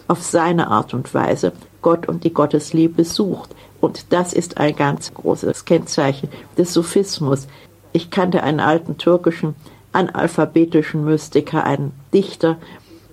auf 0.08 0.24
seine 0.24 0.70
Art 0.70 0.94
und 0.94 1.14
Weise 1.14 1.54
Gott 1.82 2.08
und 2.08 2.24
die 2.24 2.34
Gottesliebe 2.34 3.06
sucht. 3.06 3.56
Und 3.80 4.12
das 4.12 4.34
ist 4.34 4.58
ein 4.58 4.76
ganz 4.76 5.14
großes 5.14 5.66
Kennzeichen 5.66 6.30
des 6.58 6.74
Sophismus. 6.74 7.48
Ich 7.94 8.10
kannte 8.10 8.44
einen 8.44 8.60
alten 8.60 8.98
türkischen 8.98 9.56
analphabetischen 9.92 11.06
Mystiker, 11.06 11.64
einen 11.64 11.94
Dichter, 12.14 12.58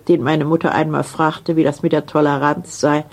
den 0.09 0.23
meine 0.23 0.45
Mutter 0.45 0.73
einmal 0.73 1.05
fragte, 1.05 1.57
wie 1.57 1.65
das 1.65 1.83
mit 1.83 1.93
der 1.93 2.07
Toleranz 2.07 2.81
sei. 2.81 3.05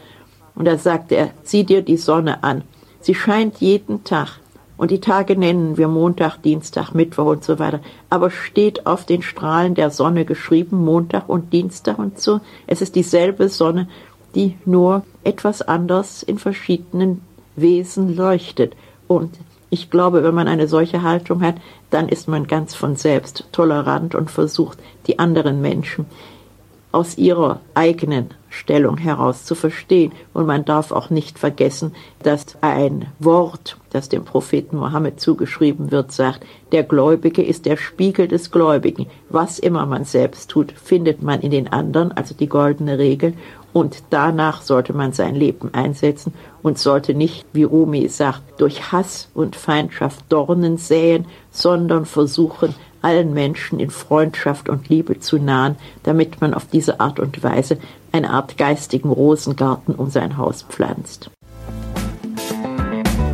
Und 0.56 0.66
da 0.66 0.78
sagte 0.78 1.16
er, 1.16 1.30
sieh 1.44 1.64
dir 1.64 1.82
die 1.82 1.98
Sonne 1.98 2.44
an. 2.44 2.64
Sie 3.02 3.16
scheint 3.16 3.58
jeden 3.58 4.04
Tag. 4.04 4.40
Und 4.78 4.92
die 4.92 5.00
Tage 5.00 5.38
nennen 5.38 5.78
wir 5.78 5.88
Montag, 5.88 6.42
Dienstag, 6.42 6.94
Mittwoch 6.94 7.26
und 7.26 7.44
so 7.44 7.60
weiter. 7.60 7.80
Aber 8.10 8.32
steht 8.32 8.86
auf 8.86 9.06
den 9.06 9.22
Strahlen 9.22 9.76
der 9.76 9.92
Sonne 9.92 10.26
geschrieben, 10.26 10.84
Montag 10.84 11.30
und 11.30 11.54
Dienstag 11.54 12.00
und 12.00 12.20
so. 12.20 12.42
Es 12.68 12.82
ist 12.82 12.96
dieselbe 12.96 13.50
Sonne, 13.50 13.88
die 14.36 14.58
nur 14.66 15.04
etwas 15.24 15.62
anders 15.62 16.24
in 16.24 16.40
verschiedenen 16.40 17.22
Wesen 17.56 18.16
leuchtet. 18.16 18.76
Und 19.08 19.38
ich 19.70 19.90
glaube, 19.90 20.24
wenn 20.24 20.36
man 20.36 20.48
eine 20.48 20.68
solche 20.68 21.02
Haltung 21.02 21.42
hat, 21.42 21.56
dann 21.90 22.10
ist 22.10 22.28
man 22.28 22.48
ganz 22.48 22.74
von 22.74 22.96
selbst 22.96 23.46
tolerant 23.52 24.16
und 24.16 24.32
versucht, 24.32 24.80
die 25.08 25.20
anderen 25.20 25.62
Menschen 25.62 26.06
aus 26.94 27.18
ihrer 27.18 27.60
eigenen 27.74 28.30
Stellung 28.50 28.98
heraus 28.98 29.46
zu 29.46 29.56
verstehen. 29.56 30.12
Und 30.32 30.46
man 30.46 30.64
darf 30.64 30.92
auch 30.92 31.10
nicht 31.10 31.40
vergessen, 31.40 31.94
dass 32.22 32.56
ein 32.62 33.08
Wort, 33.20 33.78
das 33.90 34.10
dem 34.10 34.24
Propheten 34.24 34.78
Mohammed 34.78 35.20
zugeschrieben 35.20 35.92
wird, 35.92 36.12
sagt, 36.12 36.46
der 36.72 36.84
Gläubige 36.84 37.42
ist 37.44 37.66
der 37.66 37.78
Spiegel 37.78 38.28
des 38.28 38.52
Gläubigen. 38.52 39.08
Was 39.30 39.58
immer 39.58 39.88
man 39.88 40.06
selbst 40.06 40.52
tut, 40.52 40.72
findet 40.72 41.24
man 41.24 41.42
in 41.42 41.52
den 41.52 41.68
anderen, 41.74 42.12
also 42.12 42.36
die 42.36 42.48
goldene 42.48 43.00
Regel. 43.00 43.34
Und 43.74 44.04
danach 44.12 44.62
sollte 44.62 44.94
man 44.94 45.14
sein 45.14 45.34
Leben 45.34 45.74
einsetzen 45.74 46.32
und 46.62 46.78
sollte 46.78 47.16
nicht, 47.16 47.44
wie 47.54 47.64
Rumi 47.64 48.08
sagt, 48.08 48.44
durch 48.60 48.92
Hass 48.92 49.30
und 49.34 49.56
Feindschaft 49.56 50.26
Dornen 50.30 50.78
säen, 50.78 51.26
sondern 51.50 52.06
versuchen, 52.06 52.76
allen 53.04 53.34
Menschen 53.34 53.80
in 53.80 53.90
Freundschaft 53.90 54.70
und 54.70 54.90
Liebe 54.90 55.20
zu 55.20 55.38
nahen, 55.38 55.76
damit 56.04 56.42
man 56.42 56.54
auf 56.54 56.66
diese 56.72 57.00
Art 57.00 57.20
und 57.20 57.44
Weise 57.44 57.78
eine 58.12 58.30
Art 58.30 58.58
geistigen 58.58 59.10
Rosengarten 59.10 59.96
um 59.96 60.10
sein 60.10 60.38
Haus 60.38 60.64
pflanzt. 60.64 61.30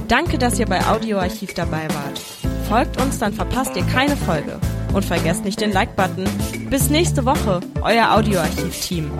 Danke, 0.07 0.37
dass 0.37 0.59
ihr 0.59 0.65
bei 0.65 0.85
Audioarchiv 0.87 1.53
dabei 1.53 1.87
wart. 1.89 2.19
Folgt 2.67 2.99
uns, 3.01 3.19
dann 3.19 3.33
verpasst 3.33 3.75
ihr 3.75 3.83
keine 3.83 4.15
Folge. 4.15 4.59
Und 4.93 5.05
vergesst 5.05 5.45
nicht 5.45 5.61
den 5.61 5.71
Like-Button. 5.71 6.25
Bis 6.69 6.89
nächste 6.89 7.25
Woche, 7.25 7.59
euer 7.83 8.15
Audioarchiv-Team. 8.15 9.11